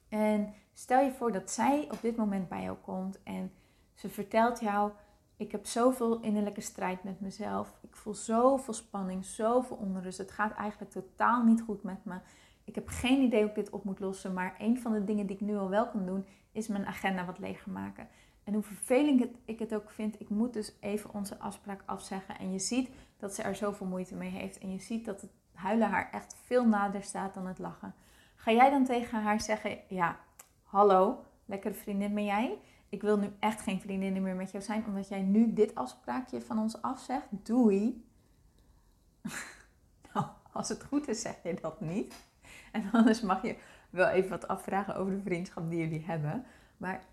En 0.08 0.54
stel 0.72 1.04
je 1.04 1.12
voor 1.12 1.32
dat 1.32 1.50
zij 1.50 1.88
op 1.90 1.98
dit 2.00 2.16
moment 2.16 2.48
bij 2.48 2.62
jou 2.62 2.76
komt 2.76 3.22
en 3.22 3.52
ze 3.94 4.08
vertelt 4.08 4.60
jou: 4.60 4.92
Ik 5.36 5.52
heb 5.52 5.66
zoveel 5.66 6.20
innerlijke 6.20 6.60
strijd 6.60 7.04
met 7.04 7.20
mezelf. 7.20 7.78
Ik 7.80 7.96
voel 7.96 8.14
zoveel 8.14 8.74
spanning, 8.74 9.24
zoveel 9.24 9.76
onrust. 9.76 10.18
Het 10.18 10.30
gaat 10.30 10.52
eigenlijk 10.52 10.90
totaal 10.90 11.44
niet 11.44 11.62
goed 11.62 11.82
met 11.82 12.04
me. 12.04 12.18
Ik 12.64 12.74
heb 12.74 12.88
geen 12.88 13.22
idee 13.22 13.40
hoe 13.40 13.48
ik 13.48 13.54
dit 13.54 13.70
op 13.70 13.84
moet 13.84 14.00
lossen. 14.00 14.32
Maar 14.32 14.54
een 14.58 14.80
van 14.80 14.92
de 14.92 15.04
dingen 15.04 15.26
die 15.26 15.36
ik 15.36 15.42
nu 15.42 15.56
al 15.56 15.68
wel 15.68 15.88
kan 15.88 16.06
doen, 16.06 16.26
is 16.52 16.68
mijn 16.68 16.86
agenda 16.86 17.24
wat 17.24 17.38
leger 17.38 17.72
maken. 17.72 18.08
En 18.44 18.54
hoe 18.54 18.62
vervelend 18.62 19.26
ik 19.44 19.58
het 19.58 19.74
ook 19.74 19.90
vind, 19.90 20.20
ik 20.20 20.28
moet 20.28 20.52
dus 20.52 20.76
even 20.80 21.14
onze 21.14 21.38
afspraak 21.38 21.82
afzeggen. 21.86 22.38
En 22.38 22.52
je 22.52 22.58
ziet 22.58 22.90
dat 23.16 23.34
ze 23.34 23.42
er 23.42 23.54
zoveel 23.54 23.86
moeite 23.86 24.14
mee 24.14 24.30
heeft. 24.30 24.58
En 24.58 24.72
je 24.72 24.78
ziet 24.78 25.04
dat 25.04 25.20
het 25.20 25.30
huilen 25.54 25.90
haar 25.90 26.10
echt 26.12 26.36
veel 26.44 26.66
nader 26.66 27.02
staat 27.02 27.34
dan 27.34 27.46
het 27.46 27.58
lachen. 27.58 27.94
Ga 28.34 28.52
jij 28.52 28.70
dan 28.70 28.84
tegen 28.84 29.22
haar 29.22 29.40
zeggen: 29.40 29.78
Ja, 29.88 30.18
hallo, 30.62 31.24
lekkere 31.44 31.74
vriendin 31.74 32.14
ben 32.14 32.24
jij? 32.24 32.58
Ik 32.88 33.02
wil 33.02 33.18
nu 33.18 33.30
echt 33.38 33.60
geen 33.60 33.80
vriendin 33.80 34.22
meer 34.22 34.34
met 34.34 34.50
jou 34.50 34.64
zijn, 34.64 34.86
omdat 34.86 35.08
jij 35.08 35.22
nu 35.22 35.52
dit 35.52 35.74
afspraakje 35.74 36.40
van 36.40 36.58
ons 36.58 36.82
afzegt. 36.82 37.26
Doei. 37.30 38.04
nou, 40.12 40.26
als 40.52 40.68
het 40.68 40.84
goed 40.84 41.08
is, 41.08 41.20
zeg 41.20 41.42
je 41.42 41.58
dat 41.60 41.80
niet. 41.80 42.24
En 42.72 42.90
anders 42.92 43.20
mag 43.20 43.42
je 43.42 43.56
wel 43.90 44.08
even 44.08 44.30
wat 44.30 44.48
afvragen 44.48 44.96
over 44.96 45.12
de 45.12 45.22
vriendschap 45.22 45.70
die 45.70 45.78
jullie 45.78 46.04
hebben. 46.04 46.44
Maar 46.76 47.04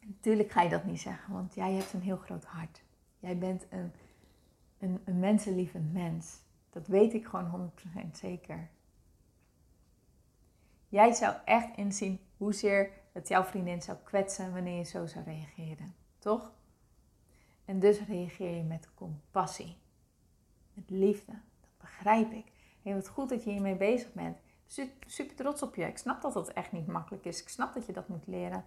natuurlijk 0.00 0.50
ga 0.50 0.62
je 0.62 0.68
dat 0.68 0.84
niet 0.84 1.00
zeggen, 1.00 1.32
want 1.32 1.54
jij 1.54 1.72
hebt 1.72 1.92
een 1.92 2.00
heel 2.00 2.16
groot 2.16 2.44
hart. 2.44 2.82
Jij 3.18 3.38
bent 3.38 3.66
een, 3.70 3.92
een, 4.78 5.00
een 5.04 5.18
mensenlieve 5.18 5.78
mens. 5.78 6.42
Dat 6.74 6.86
weet 6.86 7.14
ik 7.14 7.26
gewoon 7.26 7.72
100% 8.06 8.10
zeker. 8.12 8.68
Jij 10.88 11.12
zou 11.12 11.34
echt 11.44 11.76
inzien 11.76 12.20
hoezeer 12.36 12.90
het 13.12 13.28
jouw 13.28 13.44
vriendin 13.44 13.82
zou 13.82 13.98
kwetsen 14.04 14.52
wanneer 14.52 14.78
je 14.78 14.84
zo 14.84 15.06
zou 15.06 15.24
reageren. 15.24 15.94
Toch? 16.18 16.52
En 17.64 17.78
dus 17.80 18.00
reageer 18.00 18.56
je 18.56 18.62
met 18.62 18.88
compassie. 18.94 19.76
Met 20.72 20.90
liefde. 20.90 21.32
Dat 21.60 21.70
begrijp 21.78 22.32
ik. 22.32 22.52
Heel 22.82 22.94
wat 22.94 23.08
goed 23.08 23.28
dat 23.28 23.44
je 23.44 23.50
hiermee 23.50 23.76
bezig 23.76 24.12
bent. 24.12 24.38
Super 25.06 25.36
trots 25.36 25.62
op 25.62 25.74
je. 25.74 25.84
Ik 25.84 25.98
snap 25.98 26.22
dat 26.22 26.32
dat 26.32 26.52
echt 26.52 26.72
niet 26.72 26.86
makkelijk 26.86 27.24
is. 27.24 27.42
Ik 27.42 27.48
snap 27.48 27.74
dat 27.74 27.86
je 27.86 27.92
dat 27.92 28.08
moet 28.08 28.26
leren. 28.26 28.64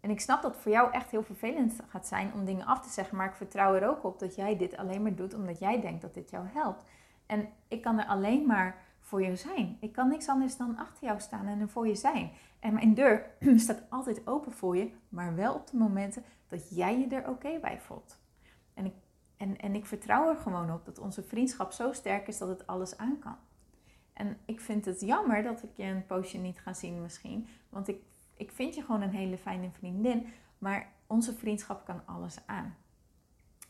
En 0.00 0.10
ik 0.10 0.20
snap 0.20 0.42
dat 0.42 0.52
het 0.52 0.60
voor 0.62 0.72
jou 0.72 0.92
echt 0.92 1.10
heel 1.10 1.22
vervelend 1.22 1.78
gaat 1.88 2.06
zijn 2.06 2.32
om 2.32 2.44
dingen 2.44 2.66
af 2.66 2.80
te 2.80 2.90
zeggen. 2.90 3.16
Maar 3.16 3.28
ik 3.28 3.34
vertrouw 3.34 3.74
er 3.74 3.88
ook 3.88 4.04
op 4.04 4.18
dat 4.18 4.34
jij 4.34 4.56
dit 4.56 4.76
alleen 4.76 5.02
maar 5.02 5.14
doet 5.14 5.34
omdat 5.34 5.58
jij 5.58 5.80
denkt 5.80 6.02
dat 6.02 6.14
dit 6.14 6.30
jou 6.30 6.46
helpt. 6.52 6.84
En 7.28 7.48
ik 7.68 7.82
kan 7.82 7.98
er 7.98 8.06
alleen 8.06 8.46
maar 8.46 8.84
voor 9.00 9.22
je 9.22 9.36
zijn. 9.36 9.76
Ik 9.80 9.92
kan 9.92 10.08
niks 10.08 10.28
anders 10.28 10.56
dan 10.56 10.76
achter 10.76 11.04
jou 11.04 11.20
staan 11.20 11.46
en 11.46 11.60
er 11.60 11.68
voor 11.68 11.88
je 11.88 11.94
zijn. 11.94 12.30
En 12.60 12.74
mijn 12.74 12.94
deur 12.94 13.30
staat 13.56 13.82
altijd 13.88 14.26
open 14.26 14.52
voor 14.52 14.76
je, 14.76 14.90
maar 15.08 15.34
wel 15.34 15.54
op 15.54 15.70
de 15.70 15.76
momenten 15.76 16.24
dat 16.48 16.76
jij 16.76 16.98
je 16.98 17.06
er 17.06 17.28
oké 17.28 17.58
bij 17.60 17.80
voelt. 17.80 18.20
En 18.74 18.84
ik, 18.84 18.94
en, 19.36 19.58
en 19.58 19.74
ik 19.74 19.86
vertrouw 19.86 20.28
er 20.28 20.36
gewoon 20.36 20.72
op 20.72 20.84
dat 20.84 20.98
onze 20.98 21.22
vriendschap 21.22 21.72
zo 21.72 21.92
sterk 21.92 22.28
is 22.28 22.38
dat 22.38 22.48
het 22.48 22.66
alles 22.66 22.96
aan 22.96 23.18
kan. 23.18 23.36
En 24.12 24.36
ik 24.44 24.60
vind 24.60 24.84
het 24.84 25.00
jammer 25.00 25.42
dat 25.42 25.62
ik 25.62 25.70
je 25.74 25.84
een 25.84 26.06
poosje 26.06 26.38
niet 26.38 26.60
ga 26.60 26.72
zien 26.72 27.02
misschien. 27.02 27.48
Want 27.68 27.88
ik, 27.88 28.02
ik 28.36 28.52
vind 28.52 28.74
je 28.74 28.82
gewoon 28.82 29.02
een 29.02 29.14
hele 29.14 29.38
fijne 29.38 29.70
vriendin. 29.70 30.26
Maar 30.58 30.92
onze 31.06 31.34
vriendschap 31.34 31.84
kan 31.84 32.00
alles 32.04 32.38
aan. 32.46 32.76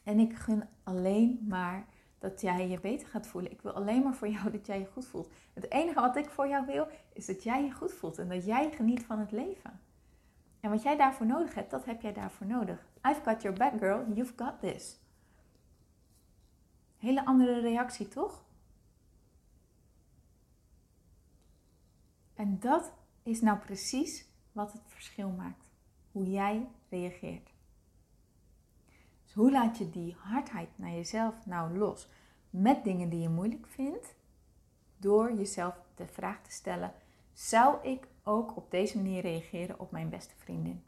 En 0.03 0.19
ik 0.19 0.37
gun 0.37 0.65
alleen 0.83 1.45
maar 1.49 1.87
dat 2.19 2.41
jij 2.41 2.69
je 2.69 2.81
beter 2.81 3.09
gaat 3.09 3.27
voelen. 3.27 3.53
Ik 3.53 3.63
wil 3.63 3.73
alleen 3.73 4.03
maar 4.03 4.15
voor 4.15 4.29
jou 4.29 4.51
dat 4.57 4.67
jij 4.67 4.79
je 4.79 4.87
goed 4.87 5.07
voelt. 5.07 5.33
Het 5.53 5.71
enige 5.71 6.01
wat 6.01 6.17
ik 6.17 6.31
voor 6.31 6.49
jou 6.49 6.67
wil, 6.67 6.89
is 7.13 7.27
dat 7.27 7.43
jij 7.43 7.65
je 7.65 7.73
goed 7.73 7.93
voelt 7.93 8.19
en 8.19 8.29
dat 8.29 8.45
jij 8.45 8.71
geniet 8.71 9.05
van 9.05 9.19
het 9.19 9.33
leven. 9.33 9.81
En 10.61 10.71
wat 10.71 10.83
jij 10.83 10.97
daarvoor 10.97 11.27
nodig 11.27 11.55
hebt, 11.55 11.71
dat 11.71 11.85
heb 11.85 12.01
jij 12.01 12.13
daarvoor 12.13 12.47
nodig. 12.47 12.87
I've 13.09 13.21
got 13.25 13.43
your 13.43 13.59
back, 13.59 13.79
girl. 13.79 14.13
You've 14.15 14.33
got 14.37 14.61
this. 14.61 14.99
Hele 16.97 17.25
andere 17.25 17.61
reactie, 17.61 18.09
toch? 18.09 18.45
En 22.35 22.59
dat 22.61 22.93
is 23.23 23.41
nou 23.41 23.59
precies 23.59 24.29
wat 24.53 24.73
het 24.73 24.83
verschil 24.87 25.31
maakt. 25.31 25.71
Hoe 26.13 26.31
jij 26.31 26.69
reageert. 26.89 27.51
Dus 29.29 29.37
hoe 29.37 29.51
laat 29.51 29.79
je 29.79 29.91
die 29.91 30.17
hardheid 30.19 30.69
naar 30.77 30.91
jezelf 30.91 31.47
nou 31.47 31.79
los? 31.79 32.09
Met 32.51 32.85
dingen 32.85 33.09
die 33.09 33.21
je 33.21 33.29
moeilijk 33.29 33.67
vindt, 33.67 34.15
door 34.97 35.33
jezelf 35.33 35.75
de 35.95 36.07
vraag 36.07 36.43
te 36.43 36.51
stellen: 36.51 36.93
zou 37.33 37.89
ik 37.89 38.07
ook 38.23 38.57
op 38.57 38.71
deze 38.71 38.97
manier 38.97 39.23
reageren 39.23 39.81
op 39.81 39.91
mijn 39.91 40.09
beste 40.09 40.35
vriendin? 40.37 40.83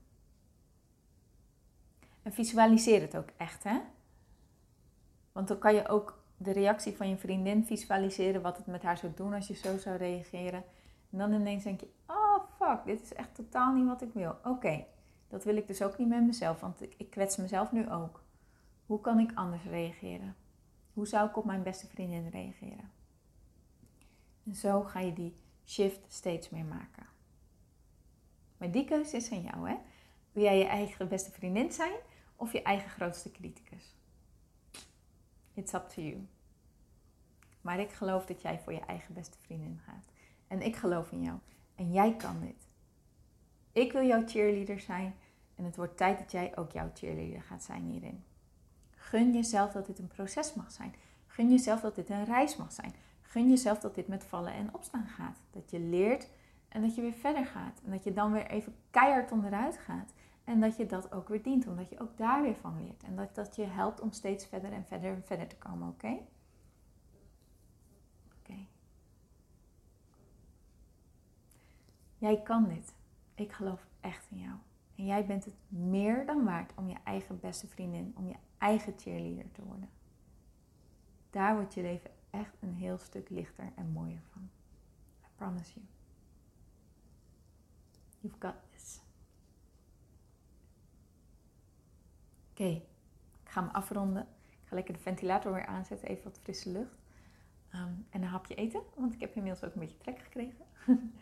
En 2.23 2.33
visualiseer 2.33 3.01
het 3.01 3.17
ook 3.17 3.29
echt, 3.37 3.65
hè? 3.65 3.81
Want 5.33 5.49
dan 5.49 5.59
kan 5.59 5.75
je 5.75 5.89
ook 5.89 6.23
de 6.37 6.53
reactie 6.53 6.97
van 6.97 7.09
je 7.09 7.17
vriendin 7.17 7.65
visualiseren, 7.65 8.43
wat 8.43 8.57
het 8.57 8.67
met 8.67 8.83
haar 8.83 8.99
zou 8.99 9.13
doen 9.17 9.35
als 9.35 9.47
je 9.47 9.55
zo 9.55 9.79
zou 9.79 9.97
reageren. 9.97 10.65
En 11.11 11.19
dan 11.19 11.33
ineens 11.33 11.65
denk 11.65 11.81
je: 11.81 11.91
oh 12.07 12.45
fuck, 12.57 12.85
dit 12.85 13.03
is 13.03 13.15
echt 13.15 13.35
totaal 13.35 13.75
niet 13.75 13.87
wat 13.87 14.03
ik 14.03 14.13
wil. 14.13 14.37
Oké, 14.45 14.85
dat 15.29 15.45
wil 15.45 15.57
ik 15.57 15.67
dus 15.67 15.83
ook 15.83 15.99
niet 15.99 16.09
met 16.09 16.27
mezelf, 16.27 16.61
want 16.61 16.83
ik, 16.83 16.95
ik 16.97 17.11
kwets 17.11 17.37
mezelf 17.37 17.73
nu 17.73 17.91
ook. 17.91 18.23
Hoe 18.91 19.01
kan 19.01 19.19
ik 19.19 19.35
anders 19.35 19.65
reageren? 19.65 20.37
Hoe 20.93 21.07
zou 21.07 21.29
ik 21.29 21.37
op 21.37 21.45
mijn 21.45 21.63
beste 21.63 21.87
vriendin 21.87 22.29
reageren? 22.29 22.91
En 24.45 24.55
zo 24.55 24.83
ga 24.83 25.01
je 25.01 25.13
die 25.13 25.35
shift 25.67 26.01
steeds 26.09 26.49
meer 26.49 26.65
maken. 26.65 27.07
Maar 28.57 28.71
die 28.71 28.85
keuze 28.85 29.17
is 29.17 29.33
aan 29.33 29.43
jou, 29.43 29.69
hè? 29.69 29.77
Wil 30.33 30.43
jij 30.43 30.59
je 30.59 30.65
eigen 30.65 31.09
beste 31.09 31.31
vriendin 31.31 31.73
zijn 31.73 31.93
of 32.37 32.53
je 32.53 32.63
eigen 32.63 32.91
grootste 32.91 33.31
criticus? 33.31 33.97
It's 35.55 35.73
up 35.73 35.89
to 35.89 36.03
you. 36.03 36.27
Maar 37.61 37.81
ik 37.81 37.91
geloof 37.91 38.27
dat 38.27 38.43
jij 38.43 38.59
voor 38.59 38.73
je 38.73 38.85
eigen 38.87 39.15
beste 39.15 39.39
vriendin 39.39 39.81
gaat. 39.85 40.05
En 40.47 40.63
ik 40.63 40.77
geloof 40.77 41.13
in 41.13 41.23
jou. 41.23 41.39
En 41.75 41.93
jij 41.93 42.17
kan 42.17 42.41
dit. 42.41 42.69
Ik 43.73 43.93
wil 43.93 44.07
jouw 44.07 44.27
cheerleader 44.27 44.81
zijn. 44.81 45.15
En 45.55 45.65
het 45.65 45.77
wordt 45.77 45.97
tijd 45.97 46.19
dat 46.19 46.31
jij 46.31 46.57
ook 46.57 46.73
jouw 46.73 46.91
cheerleader 46.95 47.43
gaat 47.43 47.63
zijn 47.63 47.85
hierin. 47.85 48.25
Gun 49.11 49.33
jezelf 49.33 49.73
dat 49.73 49.87
dit 49.87 49.99
een 49.99 50.09
proces 50.09 50.55
mag 50.55 50.73
zijn. 50.73 50.95
Gun 51.27 51.51
jezelf 51.51 51.81
dat 51.81 51.95
dit 51.95 52.11
een 52.11 52.25
reis 52.25 52.57
mag 52.57 52.73
zijn. 52.73 52.95
Gun 53.21 53.49
jezelf 53.49 53.79
dat 53.79 53.95
dit 53.95 54.09
met 54.09 54.25
vallen 54.25 54.53
en 54.53 54.75
opstaan 54.75 55.07
gaat. 55.07 55.39
Dat 55.51 55.71
je 55.71 55.81
leert 55.81 56.29
en 56.69 56.83
dat 56.83 56.95
je 56.95 57.01
weer 57.01 57.13
verder 57.13 57.47
gaat. 57.47 57.81
En 57.85 57.91
dat 57.91 58.05
je 58.05 58.13
dan 58.13 58.33
weer 58.33 58.47
even 58.47 58.75
keihard 58.91 59.33
onderuit 59.33 59.79
gaat. 59.79 60.13
En 60.45 60.61
dat 60.61 60.77
je 60.77 60.87
dat 60.87 61.13
ook 61.13 61.29
weer 61.29 61.43
dient, 61.43 61.67
omdat 61.67 61.89
je 61.89 62.01
ook 62.01 62.17
daar 62.17 62.43
weer 62.43 62.55
van 62.55 62.77
leert. 62.85 63.03
En 63.03 63.17
dat 63.17 63.35
dat 63.35 63.57
je 63.57 63.65
helpt 63.65 64.01
om 64.01 64.13
steeds 64.13 64.47
verder 64.47 64.73
en 64.73 64.85
verder 64.85 65.13
en 65.13 65.25
verder 65.25 65.47
te 65.47 65.57
komen, 65.57 65.89
oké? 65.89 66.19
Oké. 68.39 68.67
Jij 72.19 72.43
kan 72.43 72.69
dit. 72.69 72.95
Ik 73.35 73.53
geloof 73.53 73.87
echt 74.01 74.27
in 74.31 74.39
jou. 74.39 74.57
En 75.01 75.07
jij 75.07 75.27
bent 75.27 75.45
het 75.45 75.55
meer 75.69 76.27
dan 76.27 76.45
waard 76.45 76.73
om 76.75 76.89
je 76.89 76.97
eigen 77.05 77.41
beste 77.41 77.67
vriendin, 77.67 78.15
om 78.17 78.27
je 78.27 78.35
eigen 78.59 78.95
cheerleader 78.97 79.53
te 79.53 79.63
worden. 79.63 79.89
Daar 81.31 81.55
wordt 81.55 81.75
je 81.75 81.83
leven 81.83 82.11
echt 82.31 82.57
een 82.61 82.75
heel 82.75 82.99
stuk 82.99 83.29
lichter 83.29 83.73
en 83.77 83.93
mooier 83.93 84.23
van. 84.33 84.51
I 85.23 85.27
promise 85.37 85.73
you. 85.75 85.87
You've 88.19 88.37
got 88.39 88.55
this. 88.71 89.01
Oké, 92.51 92.69
ik 93.43 93.51
ga 93.51 93.63
hem 93.63 93.71
afronden. 93.71 94.23
Ik 94.49 94.69
ga 94.69 94.75
lekker 94.75 94.95
de 94.95 95.01
ventilator 95.01 95.53
weer 95.53 95.67
aanzetten, 95.67 96.09
even 96.09 96.25
wat 96.25 96.39
frisse 96.39 96.71
lucht. 96.71 96.99
Ehm, 97.71 97.93
en 98.11 98.23
een 98.23 98.29
hapje 98.29 98.55
eten, 98.55 98.83
want 98.97 99.15
ik 99.15 99.21
heb 99.21 99.35
inmiddels 99.37 99.65
ook 99.65 99.75
een 99.75 99.81
beetje 99.81 99.99
trek 99.99 100.19
gekregen. 100.19 100.65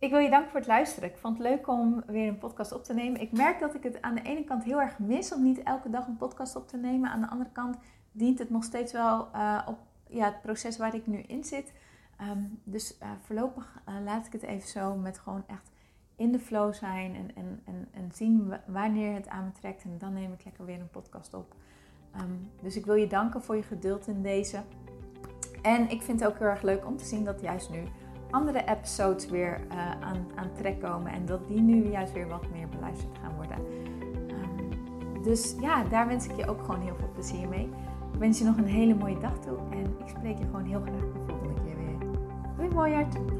ik 0.00 0.10
wil 0.10 0.18
je 0.18 0.30
danken 0.30 0.50
voor 0.50 0.58
het 0.58 0.68
luisteren. 0.68 1.08
Ik 1.08 1.16
vond 1.16 1.38
het 1.38 1.46
leuk 1.46 1.68
om 1.68 2.02
weer 2.06 2.28
een 2.28 2.38
podcast 2.38 2.72
op 2.72 2.84
te 2.84 2.94
nemen. 2.94 3.20
Ik 3.20 3.32
merk 3.32 3.60
dat 3.60 3.74
ik 3.74 3.82
het 3.82 4.02
aan 4.02 4.14
de 4.14 4.22
ene 4.22 4.44
kant 4.44 4.64
heel 4.64 4.80
erg 4.80 4.98
mis 4.98 5.34
om 5.34 5.42
niet 5.42 5.62
elke 5.62 5.90
dag 5.90 6.06
een 6.06 6.16
podcast 6.16 6.56
op 6.56 6.68
te 6.68 6.76
nemen. 6.76 7.10
Aan 7.10 7.20
de 7.20 7.28
andere 7.28 7.50
kant 7.50 7.76
dient 8.12 8.38
het 8.38 8.50
nog 8.50 8.64
steeds 8.64 8.92
wel 8.92 9.28
uh, 9.34 9.62
op 9.66 9.78
ja, 10.06 10.24
het 10.24 10.42
proces 10.42 10.76
waar 10.76 10.94
ik 10.94 11.06
nu 11.06 11.18
in 11.18 11.44
zit. 11.44 11.72
Ehm, 12.16 12.42
dus 12.64 12.96
uh, 13.02 13.08
voorlopig 13.20 13.80
uh, 13.88 13.94
laat 14.04 14.26
ik 14.26 14.32
het 14.32 14.42
even 14.42 14.68
zo 14.68 14.94
met 14.94 15.18
gewoon 15.18 15.44
echt 15.46 15.70
in 16.16 16.32
de 16.32 16.38
flow 16.38 16.74
zijn 16.74 17.14
en, 17.14 17.30
en, 17.34 17.62
en, 17.64 17.88
en 17.90 18.10
zien 18.12 18.54
wanneer 18.66 19.14
het 19.14 19.28
aan 19.28 19.44
me 19.44 19.52
trekt. 19.52 19.84
En 19.84 19.98
dan 19.98 20.12
neem 20.12 20.32
ik 20.32 20.44
lekker 20.44 20.64
weer 20.64 20.80
een 20.80 20.90
podcast 20.90 21.34
op. 21.34 21.54
Um, 22.16 22.50
dus 22.62 22.76
ik 22.76 22.86
wil 22.86 22.94
je 22.94 23.06
danken 23.06 23.42
voor 23.42 23.56
je 23.56 23.62
geduld 23.62 24.06
in 24.06 24.22
deze. 24.22 24.62
En 25.62 25.90
ik 25.90 26.02
vind 26.02 26.20
het 26.20 26.28
ook 26.28 26.38
heel 26.38 26.48
erg 26.48 26.62
leuk 26.62 26.86
om 26.86 26.96
te 26.96 27.04
zien 27.04 27.24
dat 27.24 27.40
juist 27.40 27.70
nu 27.70 27.82
andere 28.30 28.64
episodes 28.64 29.28
weer 29.28 29.60
uh, 29.72 29.90
aan, 29.90 30.26
aan 30.34 30.50
trek 30.56 30.80
komen. 30.80 31.12
En 31.12 31.26
dat 31.26 31.48
die 31.48 31.60
nu 31.60 31.90
juist 31.90 32.12
weer 32.12 32.28
wat 32.28 32.44
meer 32.52 32.68
beluisterd 32.68 33.18
gaan 33.22 33.34
worden. 33.36 33.58
Um, 34.30 35.22
dus 35.22 35.54
ja, 35.60 35.84
daar 35.84 36.06
wens 36.06 36.26
ik 36.26 36.36
je 36.36 36.48
ook 36.48 36.64
gewoon 36.64 36.80
heel 36.80 36.96
veel 36.98 37.10
plezier 37.12 37.48
mee. 37.48 37.68
Ik 38.12 38.18
wens 38.18 38.38
je 38.38 38.44
nog 38.44 38.56
een 38.56 38.64
hele 38.64 38.94
mooie 38.94 39.18
dag 39.18 39.38
toe. 39.38 39.58
En 39.70 39.84
ik 39.98 40.08
spreek 40.08 40.38
je 40.38 40.44
gewoon 40.44 40.64
heel 40.64 40.80
graag 40.80 41.00
de 41.00 41.20
volgende 41.26 41.54
keer 41.54 41.76
weer. 41.76 42.08
Doei 42.56 42.68
mooi 42.74 42.94
hart! 42.94 43.39